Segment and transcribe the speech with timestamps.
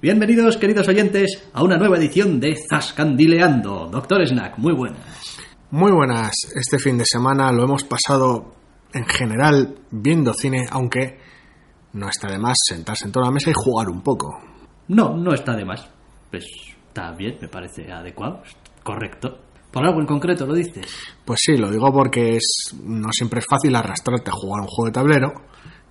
[0.00, 3.88] Bienvenidos, queridos oyentes, a una nueva edición de Zascandileando.
[3.90, 5.38] Doctor Snack, muy buenas.
[5.70, 6.32] Muy buenas.
[6.54, 8.54] Este fin de semana lo hemos pasado
[8.92, 11.18] en general viendo cine, aunque
[11.92, 14.40] no está de más sentarse en toda la mesa y jugar un poco.
[14.88, 15.88] No, no está de más.
[16.30, 16.44] Pues
[16.88, 18.42] está bien, me parece adecuado,
[18.82, 19.38] correcto.
[19.70, 20.86] ¿Por algo en concreto lo dices?
[21.24, 24.86] Pues sí, lo digo porque es no siempre es fácil arrastrarte a jugar un juego
[24.86, 25.32] de tablero,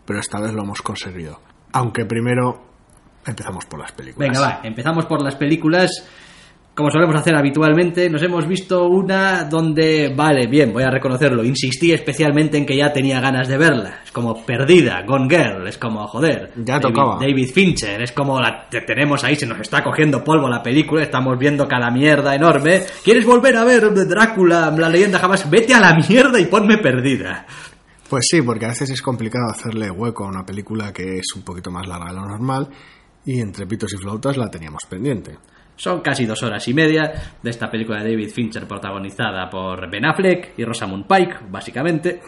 [0.06, 1.40] pero esta vez lo hemos conseguido.
[1.74, 2.71] Aunque primero
[3.26, 4.30] empezamos por las películas.
[4.30, 5.92] Venga, va, empezamos por las películas.
[6.74, 11.92] Como solemos hacer habitualmente, nos hemos visto una donde, vale, bien, voy a reconocerlo, insistí
[11.92, 14.00] especialmente en que ya tenía ganas de verla.
[14.06, 16.54] Es como Perdida, Gone Girl, es como, joder.
[16.56, 17.18] Ya David, tocaba.
[17.20, 21.04] David Fincher, es como la te- tenemos ahí, se nos está cogiendo polvo la película,
[21.04, 22.84] estamos viendo cada mierda enorme.
[23.04, 25.48] ¿Quieres volver a ver Drácula, la leyenda jamás?
[25.50, 27.46] Vete a la mierda y ponme Perdida.
[28.10, 31.44] Pues sí, porque a veces es complicado hacerle hueco a una película que es un
[31.44, 32.70] poquito más larga de lo normal
[33.26, 35.38] y entre pitos y flautas la teníamos pendiente.
[35.76, 40.06] Son casi dos horas y media de esta película de David Fincher protagonizada por Ben
[40.06, 42.22] Affleck y Rosamund Pike, básicamente.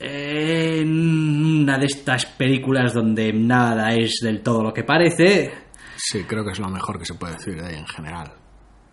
[0.00, 5.50] En una de estas películas donde nada es del todo lo que parece
[5.96, 8.30] Sí, creo que es lo mejor que se puede decir de ahí en general.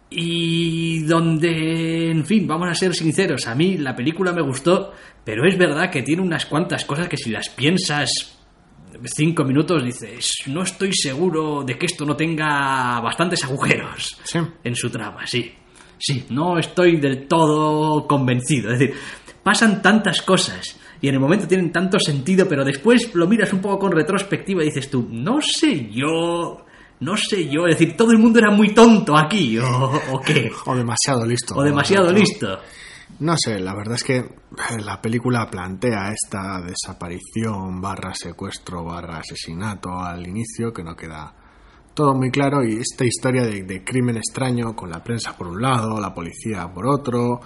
[0.09, 5.45] y donde, en fin, vamos a ser sinceros, a mí la película me gustó, pero
[5.47, 8.34] es verdad que tiene unas cuantas cosas que si las piensas
[9.03, 14.39] cinco minutos dices, no estoy seguro de que esto no tenga bastantes agujeros Sí.
[14.63, 15.53] en su trama, sí.
[15.97, 18.71] Sí, no estoy del todo convencido.
[18.71, 18.95] Es decir,
[19.43, 23.61] pasan tantas cosas y en el momento tienen tanto sentido, pero después lo miras un
[23.61, 26.65] poco con retrospectiva y dices tú, no sé yo,
[26.99, 27.65] no sé yo.
[27.67, 30.51] Es decir, todo el mundo era muy tonto aquí, o, o qué.
[30.65, 31.55] O demasiado listo.
[31.55, 32.59] O demasiado listo.
[33.19, 34.27] No sé, la verdad es que eh,
[34.83, 41.33] la película plantea esta desaparición barra secuestro barra asesinato al inicio que no queda
[41.93, 45.61] todo muy claro y esta historia de, de crimen extraño con la prensa por un
[45.61, 47.39] lado, la policía por otro,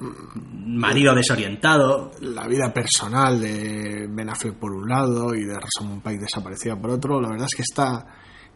[0.00, 2.12] Marido desorientado.
[2.20, 6.90] la vida personal de Ben Affleck por un lado y de Rosamund Pike desaparecida por
[6.90, 8.06] otro, la verdad es que está,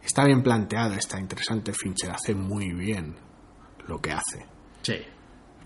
[0.01, 1.73] está bien planteada, está interesante.
[1.73, 3.15] Fincher hace muy bien
[3.87, 4.45] lo que hace.
[4.83, 4.95] Sí.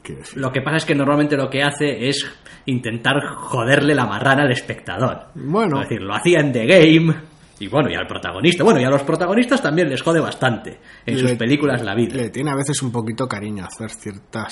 [0.07, 0.37] Quiero decir.
[0.41, 2.25] Lo que pasa es que normalmente lo que hace es
[2.65, 5.27] intentar joderle la marrana al espectador.
[5.35, 5.81] Bueno.
[5.81, 7.15] Es decir, lo hacía en The Game.
[7.59, 8.63] Y bueno, y al protagonista.
[8.63, 12.15] Bueno, y a los protagonistas también les jode bastante en sus películas la vida.
[12.15, 14.51] Le tiene a veces un poquito cariño hacer ciertas,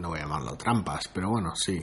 [0.00, 1.82] no voy a llamarlo trampas, pero bueno, sí,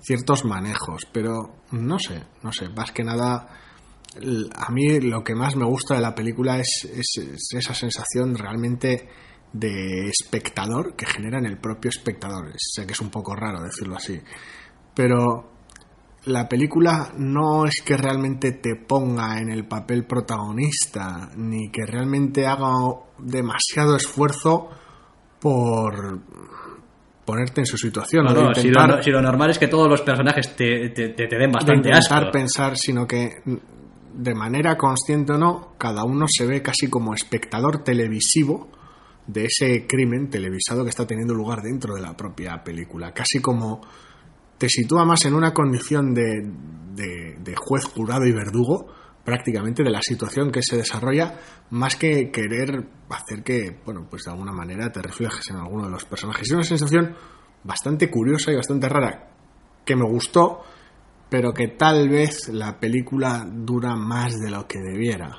[0.00, 3.48] ciertos manejos, pero no sé, no sé, más que nada,
[4.56, 8.34] a mí lo que más me gusta de la película es, es- es esa sensación
[8.36, 9.08] realmente
[9.54, 12.52] de espectador que genera en el propio espectador.
[12.58, 14.20] Sé que es un poco raro decirlo así,
[14.94, 15.52] pero
[16.26, 22.46] la película no es que realmente te ponga en el papel protagonista, ni que realmente
[22.46, 22.72] haga
[23.18, 24.68] demasiado esfuerzo
[25.40, 26.20] por
[27.24, 28.24] ponerte en su situación.
[28.24, 31.10] No, de si, intentar, lo, si lo normal es que todos los personajes te, te-
[31.10, 32.32] te- te den de bastante intentar asco.
[32.32, 33.42] pensar, sino que
[34.14, 38.68] de manera consciente o no, cada uno se ve casi como espectador televisivo
[39.26, 43.12] de ese crimen televisado que está teniendo lugar dentro de la propia película.
[43.12, 43.80] Casi como
[44.58, 46.42] te sitúa más en una condición de,
[46.94, 48.86] de- de juez, jurado y verdugo,
[49.24, 51.38] prácticamente de la situación que se desarrolla,
[51.70, 55.90] más que querer hacer que, bueno, pues de alguna manera te reflejes en alguno de
[55.90, 56.42] los personajes.
[56.46, 57.16] Es una sensación
[57.64, 59.30] bastante curiosa y bastante rara,
[59.86, 60.60] que me gustó,
[61.30, 65.30] pero que tal vez la película dura más de lo que debiera.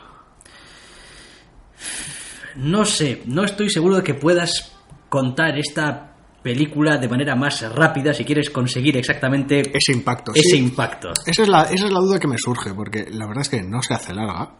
[2.55, 4.72] No sé, no estoy seguro de que puedas
[5.09, 6.11] contar esta
[6.41, 10.31] película de manera más rápida si quieres conseguir exactamente Ese impacto.
[10.35, 10.57] ese sí.
[10.57, 11.09] impacto.
[11.25, 13.63] Esa es, la, esa es la duda que me surge, porque la verdad es que
[13.63, 14.52] no se hace larga,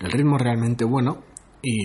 [0.00, 1.22] el ritmo es realmente bueno
[1.62, 1.84] y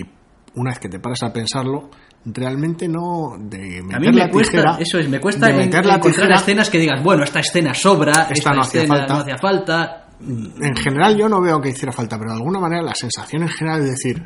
[0.54, 1.88] una vez que te paras a pensarlo,
[2.26, 5.56] realmente no de meter A mí me la cuesta, tijera, eso es, me cuesta en-
[5.56, 8.98] la encontrar tijera, escenas que digas, bueno, esta escena sobra, Esta esta, no hacía escena
[8.98, 9.14] falta.
[9.14, 10.04] no hacía falta.
[10.20, 13.48] En general yo no veo que hiciera falta, pero de alguna manera la sensación en
[13.48, 14.24] general es decir,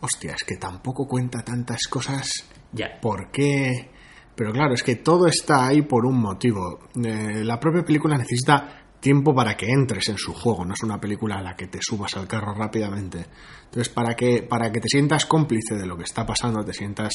[0.00, 2.98] hostia, es que tampoco cuenta tantas cosas, Ya.
[3.00, 3.90] ¿por qué?
[4.34, 6.88] Pero claro, es que todo está ahí por un motivo.
[7.04, 10.98] Eh, la propia película necesita tiempo para que entres en su juego, no es una
[11.00, 13.26] película a la que te subas al carro rápidamente.
[13.64, 17.12] Entonces, para que, para que te sientas cómplice de lo que está pasando, te sientas,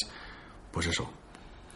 [0.72, 1.10] pues eso,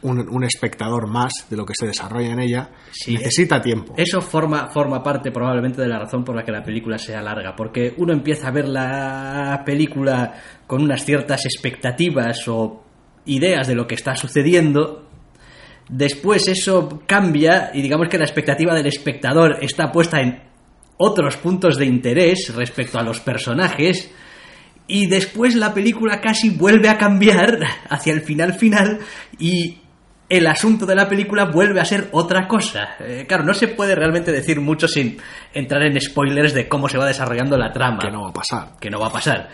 [0.02, 3.94] un, un espectador más de lo que se desarrolla en ella, Sí, necesita tiempo.
[3.98, 7.56] Eso forma, forma parte probablemente de la razón por la que la película sea larga,
[7.56, 10.34] porque uno empieza a ver la película
[10.68, 12.84] con unas ciertas expectativas o
[13.26, 15.08] ideas de lo que está sucediendo,
[15.90, 20.44] después eso cambia y digamos que la expectativa del espectador está puesta en
[20.98, 24.12] otros puntos de interés respecto a los personajes,
[24.90, 27.60] y después la película casi vuelve a cambiar
[27.90, 29.00] hacia el final final
[29.38, 29.78] y
[30.30, 32.96] el asunto de la película vuelve a ser otra cosa.
[33.00, 35.18] Eh, claro, no se puede realmente decir mucho sin
[35.54, 38.00] entrar en spoilers de cómo se va desarrollando la trama.
[38.00, 38.76] Que no va a pasar.
[38.80, 39.50] Que no va a pasar.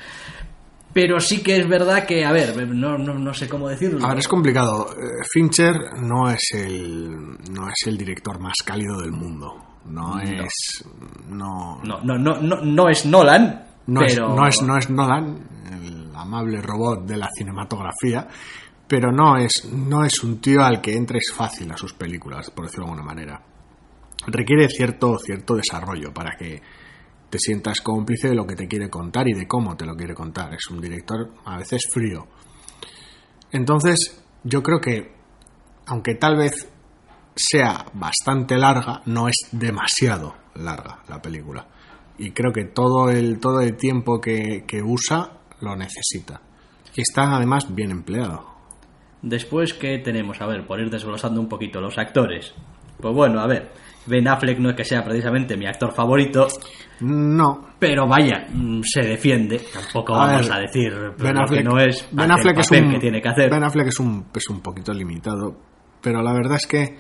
[0.94, 4.06] Pero sí que es verdad que, a ver, no, no, no sé cómo decirlo.
[4.06, 4.92] A ver, es complicado.
[4.92, 7.12] Eh, Fincher no es el
[7.52, 9.56] no es el director más cálido del mundo.
[9.86, 10.84] No, es
[11.28, 15.48] no No, no, no, no, no es Nolan, no es, no es no es Nolan,
[15.84, 18.28] el amable robot de la cinematografía,
[18.88, 22.66] pero no es no es un tío al que entres fácil a sus películas, por
[22.66, 23.42] decirlo de alguna manera.
[24.28, 26.62] Requiere cierto cierto desarrollo para que
[27.30, 30.14] te sientas cómplice de lo que te quiere contar y de cómo te lo quiere
[30.14, 30.54] contar.
[30.54, 32.28] Es un director a veces frío.
[33.52, 35.14] Entonces, yo creo que,
[35.88, 36.70] aunque tal vez
[37.36, 41.68] sea bastante larga, no es demasiado larga la película.
[42.18, 46.42] Y creo que todo el, todo el tiempo que, que usa lo necesita.
[46.96, 48.55] Y está además bien empleado.
[49.22, 50.40] Después, ¿qué tenemos?
[50.42, 52.54] A ver, por ir desglosando un poquito los actores.
[53.00, 53.72] Pues bueno, a ver,
[54.06, 56.48] Ben Affleck no es que sea precisamente mi actor favorito,
[57.02, 59.60] No, pero vaya, mm, se defiende.
[59.74, 62.72] Tampoco A vamos ver, a decir Ben lo Affleck, que no es Ben Affleck es
[62.72, 63.50] un, que tiene que hacer.
[63.50, 65.58] Ben Affleck es un, es un poquito limitado,
[66.02, 66.98] pero la verdad es que,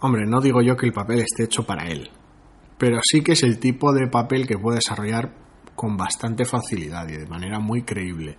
[0.00, 2.10] hombre, no digo yo que el papel esté hecho para él,
[2.78, 5.30] pero sí que es el tipo de papel que puede desarrollar
[5.76, 8.36] con bastante facilidad y de manera muy creíble,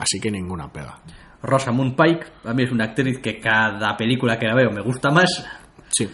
[0.00, 0.98] así que ninguna pega.
[1.42, 5.10] Rosamund Pike, a mí es una actriz que cada película que la veo me gusta
[5.10, 5.46] más.
[5.88, 6.08] Sí,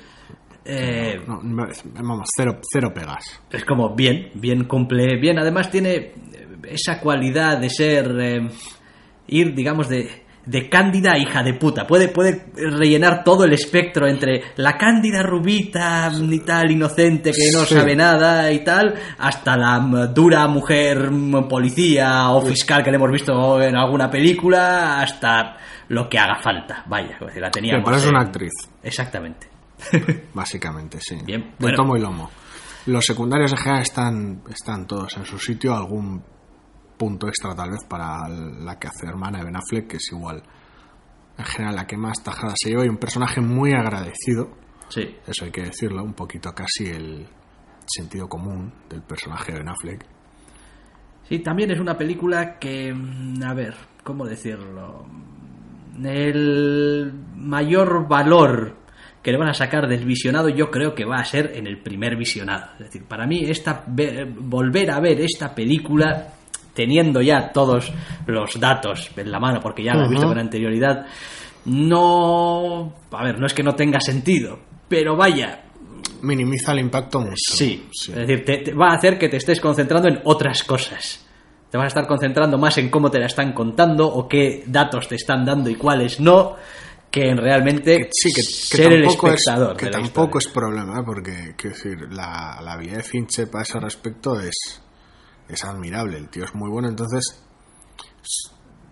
[0.64, 1.40] Eh, no,
[2.02, 3.40] vamos, cero, cero pegas.
[3.50, 5.38] es como bien, bien cumple, bien.
[5.38, 6.12] Además tiene
[6.64, 8.48] esa cualidad de ser, eh,
[9.28, 11.86] ir, digamos, de, de cándida hija de puta.
[11.86, 17.64] Puede, puede rellenar todo el espectro entre la cándida rubita y tal, inocente, que no
[17.64, 17.74] Sí.
[17.74, 22.96] sabe nada y tal, hasta la mm, dura mujer mm, policía o fiscal que le
[22.96, 25.56] hemos visto en alguna película, hasta
[25.88, 26.84] lo que haga falta.
[26.86, 27.84] Vaya, la Que teníamos.
[27.84, 28.52] parece eh, una actriz,
[28.82, 29.48] Exactamente.
[30.32, 31.16] básicamente, sí.
[31.24, 31.76] Bien, de bueno.
[31.76, 32.30] tomo y lomo.
[32.86, 36.22] Los secundarios general están, están todos en su sitio, algún
[36.96, 40.42] punto extra tal vez para la que hace hermana de Ben Affleck, que es igual
[41.38, 44.50] en general la que más tajada se lleva y un personaje muy agradecido,
[44.88, 45.16] Sí.
[45.26, 47.26] eso hay que decirlo, un poquito casi el
[47.86, 50.06] sentido común del personaje de Ben Affleck.
[51.28, 55.04] Sí, también es una película que, mm, a ver, ¿cómo decirlo?
[56.02, 58.76] El mayor valor
[59.22, 61.82] que le van a sacar del visionado yo creo que va a ser en el
[61.82, 62.72] primer visionado.
[62.74, 66.28] Es decir, para mí esta ver- volver a ver esta película
[66.76, 67.92] teniendo ya todos
[68.26, 71.06] los datos en la mano, porque ya lo he visto con anterioridad,
[71.64, 72.94] no...
[73.10, 75.62] A ver, no es que no tenga sentido, pero vaya,
[76.22, 77.34] Minimiza el impacto mucho.
[77.36, 81.24] Sí, es decir, te, te va a hacer que te estés concentrando en otras cosas.
[81.70, 85.08] Te vas a estar concentrando más en cómo te la están contando o qué datos
[85.08, 86.56] te están dando y cuáles no,
[87.10, 89.76] que en realmente Que sí, que, que ser el es, espectador.
[89.76, 90.48] que de la tampoco historia.
[90.48, 94.54] es problema, porque quiero decir, la, la habilidad de Fincher para ese respecto es,
[95.48, 96.16] es admirable.
[96.18, 97.42] El tío es muy bueno, entonces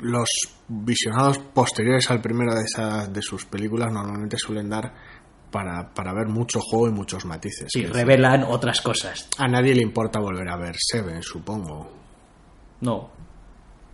[0.00, 0.28] los
[0.68, 4.92] visionados posteriores al primero de, esas, de sus películas normalmente suelen dar
[5.50, 7.68] para, para ver mucho juego y muchos matices.
[7.72, 9.28] Sí, decir, revelan otras cosas.
[9.38, 11.90] a nadie le importa volver a ver Seven, supongo.
[12.80, 13.10] No,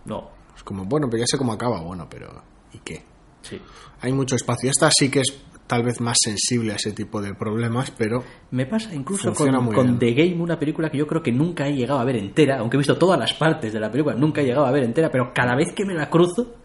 [0.05, 3.03] no, Es como, bueno, pero ya sé cómo acaba, bueno, pero ¿y qué?
[3.41, 3.61] sí.
[4.01, 4.71] Hay mucho espacio.
[4.71, 5.31] Esta sí que es
[5.71, 9.99] tal vez más sensible a ese tipo de problemas, pero Me pasa incluso con.
[9.99, 12.75] The Game, una película que yo creo que nunca he llegado a ver entera, aunque
[12.75, 15.31] he visto todas las partes de la película, nunca he llegado a ver entera, pero
[15.33, 16.57] cada vez que me la cruzo,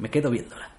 [0.00, 0.71] me quedo viéndola.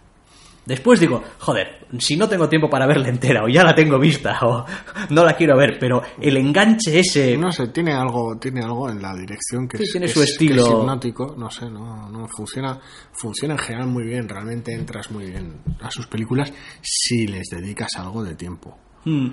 [0.66, 4.40] Después digo, joder, si no tengo tiempo para verla entera, o ya la tengo vista,
[4.44, 4.66] o
[5.10, 7.36] no la quiero ver, pero el enganche ese...
[7.38, 10.30] no sé, tiene algo, tiene algo en la dirección que Sí, es, tiene su es-
[10.32, 10.64] estilo.
[10.64, 12.80] es hipnótico, no sé, no, no funciona,
[13.12, 17.90] funciona en general muy bien, realmente entras muy bien a sus películas si les dedicas
[17.98, 18.78] algo de tiempo.
[19.04, 19.32] Hmm,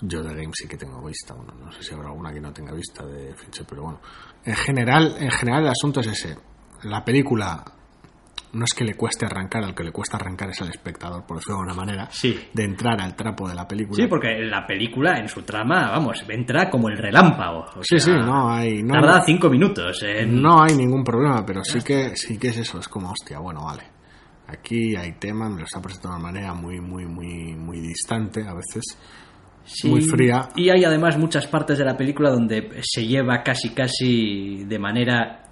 [0.00, 2.50] Yo de Game sí que tengo vista, bueno, no sé si habrá alguna que no
[2.50, 4.00] tenga vista de Fincher, pero bueno.
[4.44, 6.34] En general, en general el asunto es ese.
[6.84, 7.62] La película
[8.52, 11.38] no es que le cueste arrancar, al que le cuesta arrancar es al espectador, por
[11.38, 12.38] decirlo de alguna manera, Sí.
[12.52, 13.96] de entrar al trapo de la película.
[14.02, 17.60] Sí, porque la película en su trama, vamos, entra como el relámpago.
[17.76, 18.82] o Sí, sea, sí, no hay...
[18.82, 20.40] No, tarda cinco minutos en...
[20.42, 23.64] no hay ningún problema, pero sí que, sí que es eso, es como, hostia, bueno,
[23.64, 23.84] vale.
[24.48, 28.46] Aquí hay tema, me lo está presentando de una manera muy, muy, muy, muy distante
[28.46, 28.82] a veces.
[29.64, 30.48] Sí, muy fría.
[30.56, 35.44] Y hay además muchas partes de la película donde se lleva casi casi de manera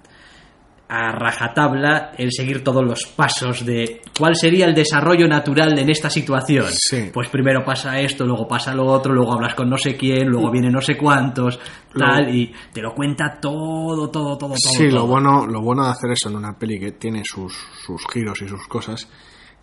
[0.93, 6.09] a rajatabla el seguir todos los pasos de cuál sería el desarrollo natural en esta
[6.09, 6.65] situación.
[6.69, 7.11] Sí.
[7.13, 10.51] Pues primero pasa esto, luego pasa lo otro, luego hablas con no sé quién, luego
[10.51, 11.57] viene no sé cuántos,
[11.97, 14.55] tal, y te lo cuenta todo, todo, todo, todo.
[14.57, 14.99] Sí, todo.
[14.99, 17.53] lo bueno, lo bueno de hacer eso en una peli que tiene sus,
[17.85, 19.07] sus giros y sus cosas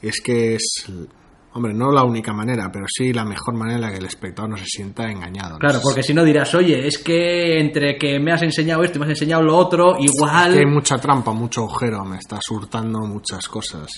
[0.00, 0.90] es que es,
[1.58, 4.50] hombre, no la única manera, pero sí la mejor manera en la que el espectador
[4.50, 5.52] no se sienta engañado.
[5.54, 5.58] ¿no?
[5.58, 9.00] Claro, porque si no dirás, oye, es que entre que me has enseñado esto y
[9.00, 10.52] me has enseñado lo otro, igual...
[10.54, 13.88] que hay mucha trampa, mucho agujero, me está surtando muchas cosas.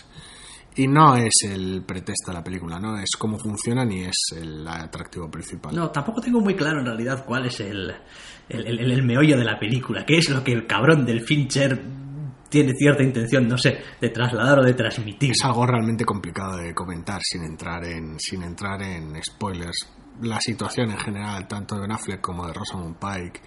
[0.76, 4.66] Y no es el pretexto de la película, no es cómo funciona ni es el
[4.66, 5.74] atractivo principal.
[5.74, 7.90] No, tampoco tengo muy claro en realidad cuál es el,
[8.48, 11.82] el, el- el meollo de la película, qué es lo que el cabrón del Fincher
[12.50, 15.30] tiene cierta intención, no sé, de trasladar o de transmitir.
[15.30, 19.88] Es algo realmente complicado de comentar sin entrar en sin entrar en spoilers.
[20.20, 23.40] La situación en general, tanto de Ben Affleck como de Rosamund Pike,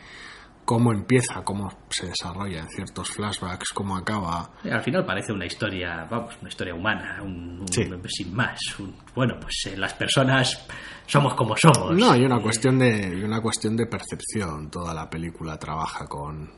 [0.66, 4.50] cómo empieza, cómo se desarrolla en ciertos flashbacks, cómo acaba.
[4.64, 7.86] Eh, Al final parece una historia, vamos, una historia humana, un, un- Sí.
[8.08, 8.58] sin más.
[8.80, 10.66] un- bueno, pues eh, las personas
[11.06, 11.92] somos como somos.
[11.98, 14.72] No, hay una Eh, cuestión de una cuestión de percepción.
[14.72, 16.50] Toda la película trabaja con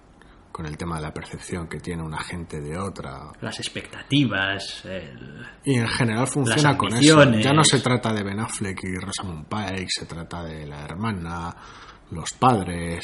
[0.55, 3.29] con el tema de la percepción que tiene una gente de otra.
[3.41, 7.01] Las expectativas, el- Y en general funciona con eso.
[7.43, 11.53] Ya no se trata de Ben Affleck y Rosamund Pike, se trata de la hermana,
[12.11, 13.03] los padres,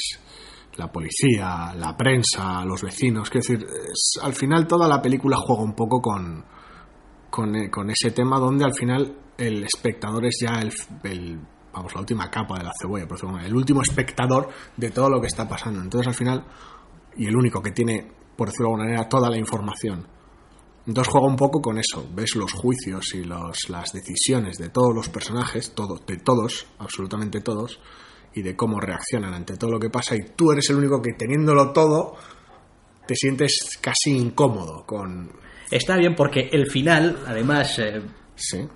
[0.76, 3.28] la policía, la prensa, los vecinos.
[3.28, 6.42] Quiero decir, es- al final toda la película juega un poco con,
[7.28, 10.72] con, eh, con ese tema donde al final el espectador es ya el,
[11.04, 11.38] el-
[11.70, 13.06] vamos, la última capa de la cebolla,
[13.44, 15.82] el último espectador de todo lo que está pasando.
[15.82, 16.44] Entonces al final,
[17.16, 20.06] y el único que tiene, por decirlo de alguna manera, toda la información.
[20.86, 24.94] Entonces juega un poco con eso, ves los juicios y los, las decisiones de todos
[24.94, 27.78] los personajes, todo, de todos, absolutamente todos,
[28.34, 31.12] y de cómo reaccionan ante todo lo que pasa, y tú eres el único que
[31.12, 32.16] teniéndolo todo,
[33.06, 35.30] te sientes casi incómodo con...
[35.70, 38.02] Está bien porque el final, además, eh,
[38.34, 38.66] Sí,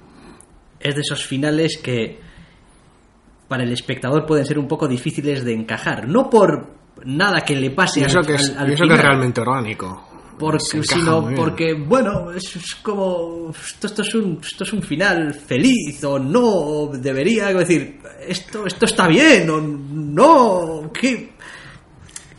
[0.80, 2.20] es de esos finales que
[3.48, 6.08] para el espectador pueden ser un poco difíciles de encajar.
[6.08, 8.82] No por nada que le pase y eso, al, que es, al- al y eso
[8.82, 10.08] que final, es realmente orgánico.
[10.38, 13.50] porque, sino porque, bueno, es, es como...
[13.50, 18.66] Esto, esto, es un, esto es un final feliz o no, o debería decir, esto,
[18.66, 21.30] esto está bien o no, que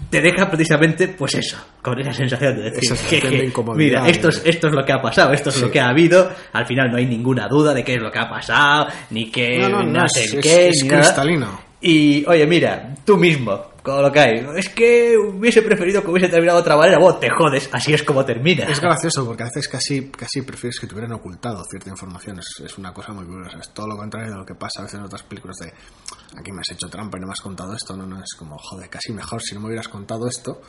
[0.10, 4.30] te deja precisamente, pues eso, con esa sensación de decir, sensación de incomodidad, mira, esto
[4.30, 5.62] es, de- esto es lo que ha pasado, esto es Sí.
[5.62, 8.20] lo que ha habido, al final no hay ninguna duda de qué es lo que
[8.20, 11.02] ha pasado, ni que No, no, no, sé es- qué, es ni nada.
[11.02, 11.60] cristalino.
[11.82, 13.62] Y, oye, mira, tú mismo,
[13.94, 17.20] con lo que hay, es que hubiese preferido que hubiese terminado de otra manera, vos
[17.20, 18.66] te jodes, así es como termina.
[18.66, 22.40] Es gracioso porque a veces casi, casi prefieres que te hubieran ocultado cierta información.
[22.40, 23.58] Es, es una cosa muy curiosa.
[23.60, 25.68] Es todo lo contrario de lo que pasa a veces en otras películas de
[26.38, 27.96] aquí me has hecho trampa y no me has contado esto.
[27.96, 30.62] No, no, es como, joder, casi mejor si no me hubieras contado esto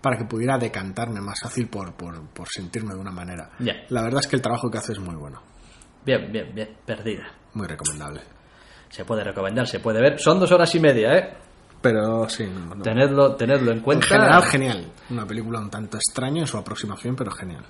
[0.00, 3.50] para que pudiera decantarme más fácil por, por, por sentirme de una manera.
[3.88, 5.42] La verdad es que el trabajo que hace es muy bueno,
[6.04, 7.32] Bien, bien, bien, perdida.
[7.54, 8.20] muy recomendable.
[8.90, 10.18] Se puede recomendar, se puede ver.
[10.18, 11.47] Son dos horas y media, ¿eh?
[11.80, 12.82] Pero sí, no, no.
[12.82, 14.06] Tenedlo, tenedlo en en cuenta.
[14.06, 14.92] general genial.
[15.10, 17.64] Una película un tanto extraña en su aproximación, pero genial.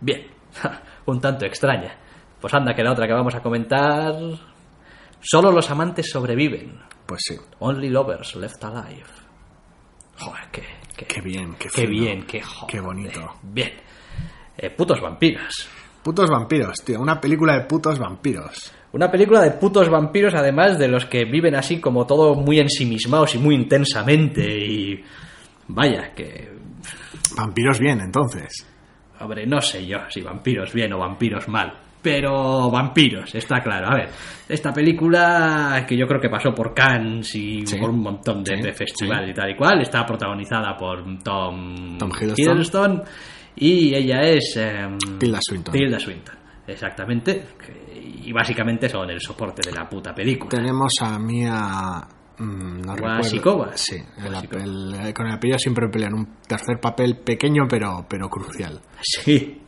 [0.00, 0.26] Bien,
[1.06, 1.98] un tanto extraña.
[2.40, 4.14] Pues anda, que la otra que vamos a comentar.
[5.20, 6.80] Solo los amantes sobreviven.
[7.04, 9.04] Pues sí, Only lovers left alive.
[10.18, 10.62] Joder, qué,
[10.96, 12.66] qué, qué bien, qué, qué bien, qué joder.
[12.70, 13.34] qué bonito.
[13.42, 13.72] Bien.
[14.56, 15.68] Eh, putos vampiros.
[16.02, 16.98] Putos vampiros, tío.
[17.00, 18.72] Una película de putos vampiros.
[18.92, 23.34] Una película de putos vampiros, además de los que viven así como todo muy ensimismados
[23.34, 24.42] y muy intensamente.
[24.42, 25.04] Y.
[25.68, 26.50] Vaya, que.
[27.36, 28.66] Vampiros bien, entonces.
[29.20, 31.72] Hombre, no sé yo si vampiros bien o vampiros mal.
[32.02, 33.88] Pero vampiros, está claro.
[33.90, 34.08] A ver,
[34.48, 37.76] esta película que yo creo que pasó por Cannes y Sí.
[37.78, 41.98] por un montón de, Sí, de festivales y tal y cual, está protagonizada por Tom,
[41.98, 42.34] Tom Hiddleston.
[42.54, 43.02] Hiddleston
[43.56, 45.74] y ella es em, Tilda Swinton.
[45.74, 46.34] Tilda Swinton,
[46.70, 47.44] exactamente.
[48.22, 50.50] Y básicamente son el soporte de la puta película.
[50.50, 52.06] Tenemos a Mia.
[52.38, 53.76] mm, no Wasikova.
[53.76, 58.28] Sí, el apel- eh, con el apellido siempre pelean un tercer papel pequeño pero, pero
[58.28, 58.80] crucial.
[59.02, 59.60] Sí.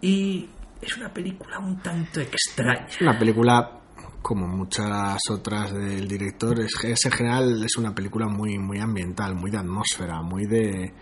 [0.00, 0.48] Y
[0.80, 2.86] es una película un tanto extraña.
[2.86, 3.80] Es una película,
[4.20, 9.34] como muchas otras del director, es, es en general es una película muy, muy ambiental,
[9.34, 10.92] muy de atmósfera, muy de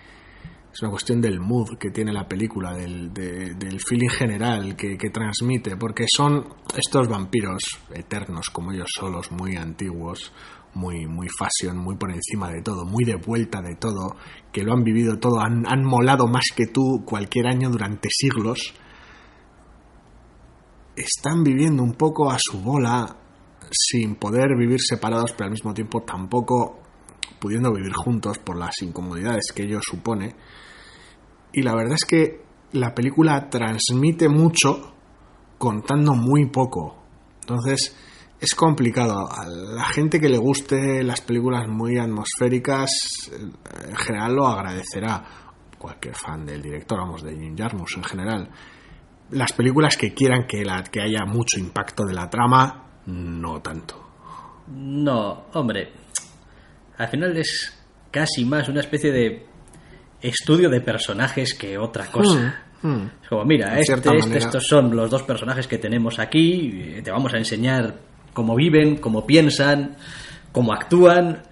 [0.72, 4.96] es una cuestión del mood que tiene la película, del, de- del feeling general que,
[4.96, 7.62] que transmite, porque son estos vampiros
[7.94, 10.32] eternos como ellos solos, muy antiguos,
[10.74, 14.16] muy, muy fashion, muy por encima de todo, muy de vuelta de todo,
[14.50, 18.72] que lo han vivido todo, han, han molado más que tú cualquier año durante siglos,
[20.96, 23.16] están viviendo un poco a su bola
[23.70, 26.81] sin poder vivir separados, pero al mismo tiempo tampoco
[27.42, 30.36] pudiendo vivir juntos por las incomodidades que ello supone.
[31.52, 34.94] Y la verdad es que la película transmite mucho
[35.58, 37.02] contando muy poco.
[37.40, 37.96] Entonces
[38.38, 39.28] es complicado.
[39.28, 42.90] A la gente que le guste las películas muy atmosféricas,
[43.32, 45.24] en general lo agradecerá.
[45.76, 48.50] Cualquier fan del director, vamos, de Jim Jarmusch en general.
[49.30, 54.00] Las películas que quieran que, la, que haya mucho impacto de la trama, no tanto.
[54.68, 56.01] No, hombre.
[56.98, 57.72] Al final es
[58.10, 59.46] casi más una especie de
[60.20, 62.62] estudio de personajes que otra cosa.
[62.82, 63.06] Hmm.
[63.22, 66.70] Es como, mira, este, este, estos son los dos personajes que tenemos aquí.
[66.96, 67.94] eh, Te vamos a enseñar
[68.32, 69.96] cómo viven, cómo piensan,
[70.52, 71.42] cómo actúan.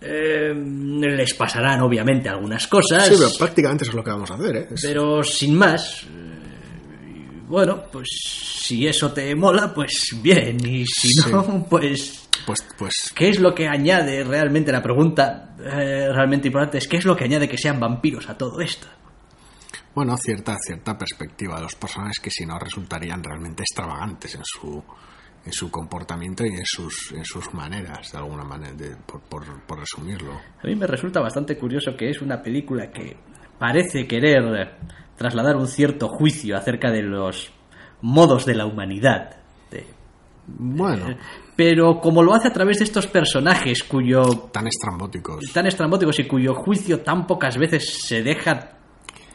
[0.00, 3.06] Eh, les pasarán, obviamente, algunas cosas.
[3.08, 4.68] Sí, pero prácticamente eso es lo que vamos a hacer, ¿eh?
[4.72, 6.02] Es- pero sin más.
[6.04, 6.34] eh,
[7.48, 8.06] Bueno, pues
[8.60, 10.58] si eso te mola, pues bien.
[10.66, 11.30] Y si Sí.
[11.32, 16.78] no, pues Pues, pues ¿Qué es lo que añade realmente la pregunta eh, realmente importante?
[16.78, 18.86] Es qué es lo que añade que sean vampiros a todo esto.
[19.94, 24.82] bueno, cierta, cierta perspectiva de los personajes que si no resultarían realmente extravagantes en su,
[25.44, 29.60] en su comportamiento y en sus, en sus maneras, de alguna manera, de- por, por-
[29.66, 30.32] por resumirlo.
[30.62, 33.16] A mí me resulta bastante curioso que es una película que
[33.58, 34.76] parece querer
[35.16, 37.52] trasladar un cierto juicio acerca de los
[38.00, 39.36] modos de la humanidad.
[39.70, 39.86] de-
[40.46, 41.06] Bueno,
[41.58, 44.22] pero como lo hace a través de estos personajes cuyo
[44.52, 45.44] tan estrambóticos.
[45.52, 48.78] tan estrambóticos y cuyo juicio tan pocas veces se deja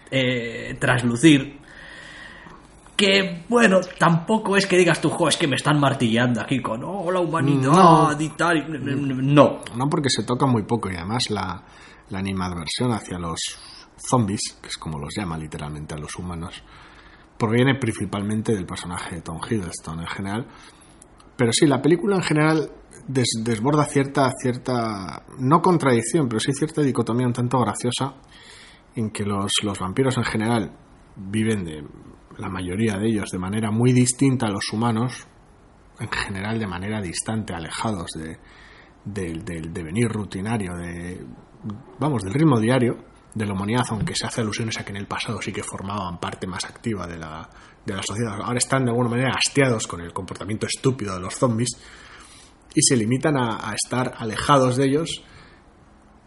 [0.09, 1.59] eh, traslucir
[2.95, 6.81] que bueno tampoco es que digas tú jo es que me están martillando aquí con
[6.85, 8.17] oh la humanidad No.
[8.17, 8.67] y tal
[9.35, 11.61] no No porque se toca muy poco y además la,
[12.09, 13.39] la animadversión hacia los
[13.97, 16.63] zombies, que es como los llama literalmente a los humanos,
[17.37, 20.47] proviene principalmente del personaje de Tom Hiddleston en general.
[21.37, 22.69] Pero sí, la película en general
[23.07, 28.15] des- desborda cierta, cierta, no contradicción, pero sí cierta dicotomía un tanto graciosa
[28.95, 30.71] en que los, los vampiros en general
[31.15, 31.83] viven de
[32.37, 35.27] la mayoría de ellos de manera muy distinta a los humanos,
[35.99, 38.37] en general de manera distante, alejados de,
[39.05, 41.25] del, del devenir rutinario, de,
[41.99, 42.97] vamos, del ritmo diario
[43.35, 46.19] de la humanidad, aunque se hace alusiones a que en el pasado sí que formaban
[46.19, 47.49] parte más activa de la,
[47.85, 48.39] de la sociedad.
[48.41, 51.69] Ahora están de alguna manera hastiados con el comportamiento estúpido de los zombies
[52.75, 55.23] y se limitan a, a estar alejados de ellos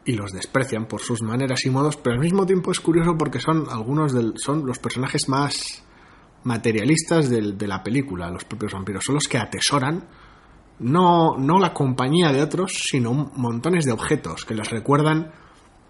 [0.05, 3.41] y los desprecian por sus maneras y modos, pero al mismo tiempo es curioso porque
[3.41, 5.83] son algunos del, son los personajes más
[6.45, 10.05] materialistas del- de la película, los propios vampiros, son los que atesoran
[10.79, 15.33] no, no la compañía de otros, sino montones de objetos que les recuerdan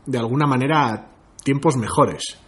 [0.07, 1.11] de alguna manera
[1.43, 2.39] tiempos mejores.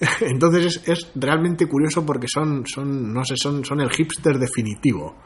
[0.20, 5.16] Entonces es, es realmente curioso porque son, son, no sé, son, son el hipster definitivo.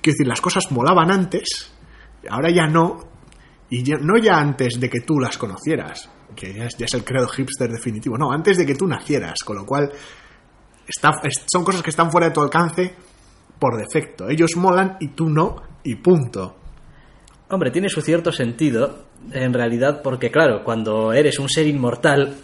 [0.00, 1.72] Quiero decir, las cosas molaban antes,
[2.28, 3.00] ahora ya no,
[3.70, 7.04] y no ya antes de que tú las conocieras, que ya es, ya es el
[7.04, 9.92] credo hipster definitivo, no, antes de que tú nacieras, con lo cual
[11.50, 12.94] son cosas que están fuera de tu alcance
[13.58, 14.28] por defecto.
[14.28, 16.56] Ellos molan y tú no, y punto.
[17.48, 22.34] hombre tiene su cierto sentido en realidad porque claro cuando eres un ser inmortal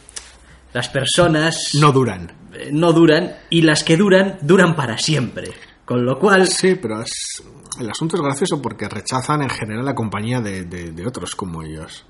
[0.72, 2.30] las personas No duran.
[2.54, 5.50] eh, no duran y las que duran duran para siempre
[5.84, 7.42] con lo cual Sí, pero es,
[7.80, 11.62] el asunto es gracioso porque rechazan en general la compañía de, de- de otros como
[11.62, 12.04] ellos.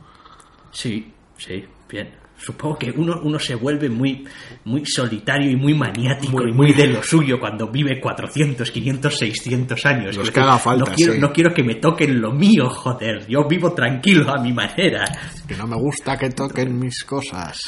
[0.73, 2.21] Sí, sí, bien.
[2.43, 4.27] Supongo que uno, uno se vuelve muy,
[4.65, 9.15] muy solitario y muy maniático Muy- y muy de lo suyo cuando vive 400, 500,
[9.19, 10.17] 600 años.
[10.17, 11.19] Los que haga falta, no quiero, sí.
[11.19, 13.27] no quiero que me toquen lo mío, joder.
[13.29, 15.05] Yo vivo tranquilo a mi manera.
[15.47, 17.59] Que no me gusta que toquen mis cosas.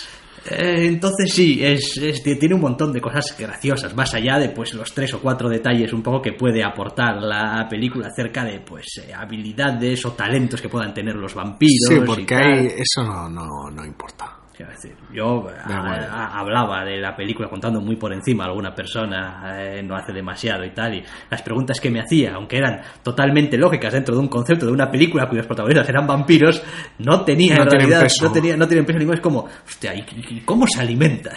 [0.50, 4.74] Eh, entonces sí, es, es- tiene un montón de cosas graciosas, más allá de pues
[4.74, 8.86] los tres o cuatro detalles un poco que puede aportar la película acerca de pues
[9.06, 11.86] eh, habilidades o talentos que puedan tener los vampiros.
[11.88, 12.42] Sí, y porque tal.
[12.42, 14.38] ahí eso no, no, no importa.
[14.58, 16.04] Decir, yo a- igual.
[16.10, 20.12] a- hablaba de la película contando muy por encima a alguna persona, eh, no hace
[20.12, 24.20] demasiado y tal, y las preguntas que me hacía, aunque eran totalmente lógicas dentro de
[24.20, 26.62] un concepto de una película cuyos protagonistas eran vampiros,
[26.98, 28.26] no tenían No en realidad, peso.
[28.26, 29.16] no, tenía, no tienen peso ninguno.
[29.16, 31.34] Es como, hostia, ¿y, y cómo se alimentan?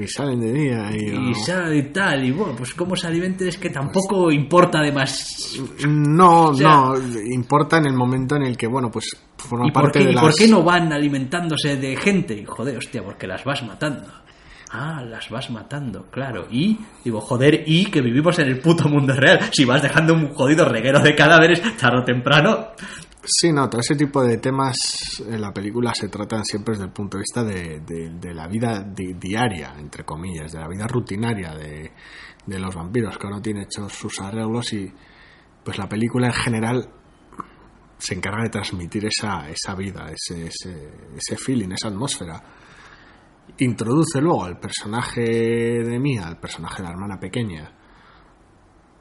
[0.00, 1.30] Y salen de día y...
[1.30, 5.58] y sale y tal, y bueno, pues cómo se alimenten es que tampoco importa además.
[5.88, 6.94] No, sea- no,
[7.32, 9.06] importa en el momento en el que, bueno, pues
[9.36, 10.24] forma ¿Y parte qué, de y las...
[10.24, 12.44] por qué no van alimentándose de gente?
[12.46, 14.04] Joder, hostia, porque las vas matando.
[14.70, 16.46] Ah, las vas matando, claro.
[16.50, 19.40] Y, digo, joder, y que vivimos en el puto mundo real.
[19.50, 22.68] Si vas dejando un jodido reguero de cadáveres, tarde o temprano.
[23.30, 26.92] Sí, no, todo ese tipo de temas en la película se tratan siempre desde el
[26.92, 31.54] punto de vista de, de- la vida di- diaria, entre comillas, de la vida rutinaria
[31.54, 31.92] de,
[32.46, 34.90] de los vampiros, que uno tiene hechos sus arreglos y
[35.62, 36.88] pues la película en general
[37.98, 42.42] se encarga de transmitir esa, esa vida, ese, ese, ese feeling, esa atmósfera.
[43.58, 47.72] Introduce luego al personaje de Mía, al personaje de la hermana pequeña,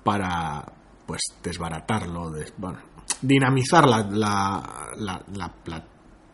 [0.03, 0.65] para
[1.05, 2.79] pues desbaratarlo, des- bueno,
[3.21, 5.23] dinamizar la, la, la,
[5.65, 5.83] la-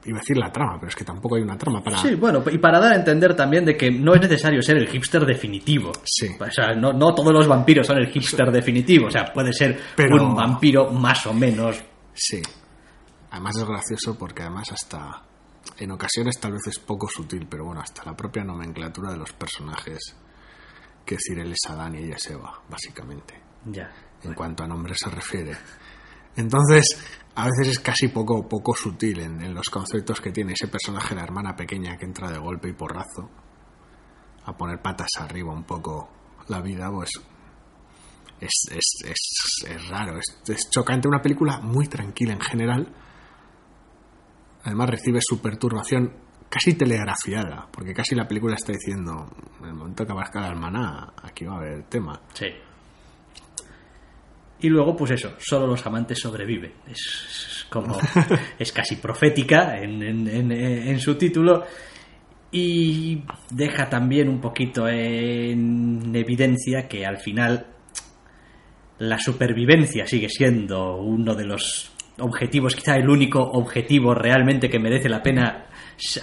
[0.05, 2.43] iba a decir la trama, pero es que tampoco hay una trama para Sí, bueno,
[2.51, 5.93] y para dar a entender también de que no es necesario ser el hipster definitivo.
[6.03, 6.27] Sí.
[6.39, 9.07] O sea, no, no todos los vampiros son el hipster definitivo.
[9.07, 11.81] O sea, puede ser Pero- un vampiro más o menos.
[12.13, 12.41] Sí.
[13.31, 15.23] Además es gracioso porque además hasta
[15.77, 19.31] en ocasiones tal vez es poco sutil, pero bueno, hasta la propia nomenclatura de los
[19.31, 20.15] personajes,
[21.05, 23.89] que decir él es Adán y ella es Eva, básicamente, Ya.
[24.21, 25.53] en cuanto a nombre se refiere.
[26.35, 26.85] Entonces,
[27.35, 31.23] a veces es casi poco, poco sutil en, los conceptos que tiene ese personaje, la
[31.23, 33.29] hermana pequeña que entra de golpe y porrazo
[34.45, 36.09] a poner patas arriba un poco
[36.49, 37.11] la vida, pues
[38.39, 41.07] es, es, es, es raro, es, es chocante.
[41.07, 42.93] Una película muy tranquila en general.
[44.63, 46.13] Además recibe su perturbación
[46.49, 49.27] casi telegrafiada, porque casi la película está diciendo,
[49.59, 52.21] en el momento que aparezca la hermana, aquí va a haber tema.
[52.33, 52.47] Sí.
[54.61, 56.71] Y luego, pues eso, solo los amantes sobreviven.
[56.89, 57.97] Es, es como.
[58.59, 61.63] es casi profética en, en- en- en su título.
[62.51, 67.65] Y deja también un poquito en evidencia que al final
[68.99, 75.09] la supervivencia sigue siendo uno de los objetivos, quizá el único objetivo realmente que merece
[75.09, 75.65] la pena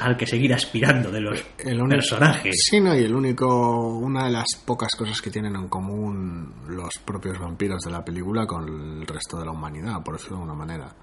[0.00, 2.54] al que seguir aspirando de los El único- personajes.
[2.70, 6.94] Sí, no, y el único, una de las pocas cosas que tienen en común los
[7.04, 10.59] propios vampiros de la película con el resto de la humanidad, por decirlo de alguna
[10.59, 10.94] manera,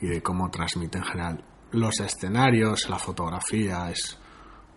[0.00, 4.18] y de cómo transmiten en general los escenarios, la fotografía, es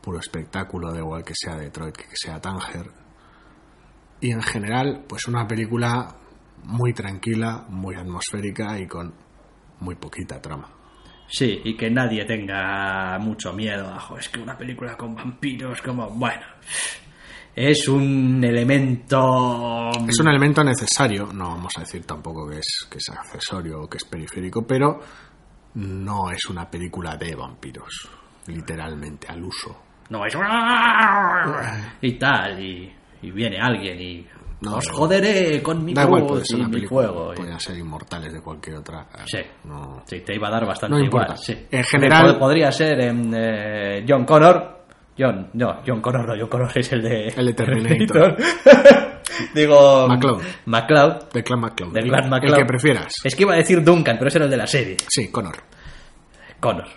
[0.01, 2.89] puro espectáculo, da igual que sea Detroit que sea Tánger.
[4.21, 6.15] Y en general, pues una película
[6.63, 9.13] muy tranquila, muy atmosférica y con
[9.81, 10.69] muy poquita trama.
[11.29, 13.87] Sí, y que nadie tenga mucho miedo.
[13.87, 16.41] Ajo, es que una película con vampiros, como, bueno,
[17.55, 19.89] es un elemento...
[20.07, 23.89] Es un elemento necesario, no vamos a decir tampoco que es, que es accesorio o
[23.89, 24.99] que es periférico, pero
[25.75, 28.09] no es una película de vampiros,
[28.47, 29.83] literalmente, al uso.
[30.09, 30.35] No es...
[32.01, 34.27] Y tal, y, y viene alguien y...
[34.61, 36.87] No, os joderé con mi Da igual, cruz puede ser y una mi y-
[37.37, 39.07] podrían ser inmortales de cualquier otra.
[39.25, 39.39] Sí.
[39.63, 40.03] No.
[40.05, 41.37] Sí, te iba a dar bastante No igual.
[41.37, 41.67] sí.
[41.71, 44.79] En general- Pod- Podría ser em, eh, John Connor.
[45.17, 47.27] John, no, John Connor no, John Connor es el de...
[47.27, 48.37] El de Terminator.
[49.53, 50.07] Digo...
[50.07, 50.41] McCloud.
[50.65, 51.23] McCloud.
[51.33, 51.93] De Clan McCloud.
[51.93, 52.55] De Clan El McCloud.
[52.57, 53.13] que prefieras.
[53.23, 54.97] Es que iba a decir Duncan, pero ese era el de la serie.
[55.07, 55.55] Sí, Connor.
[56.59, 56.87] Connor.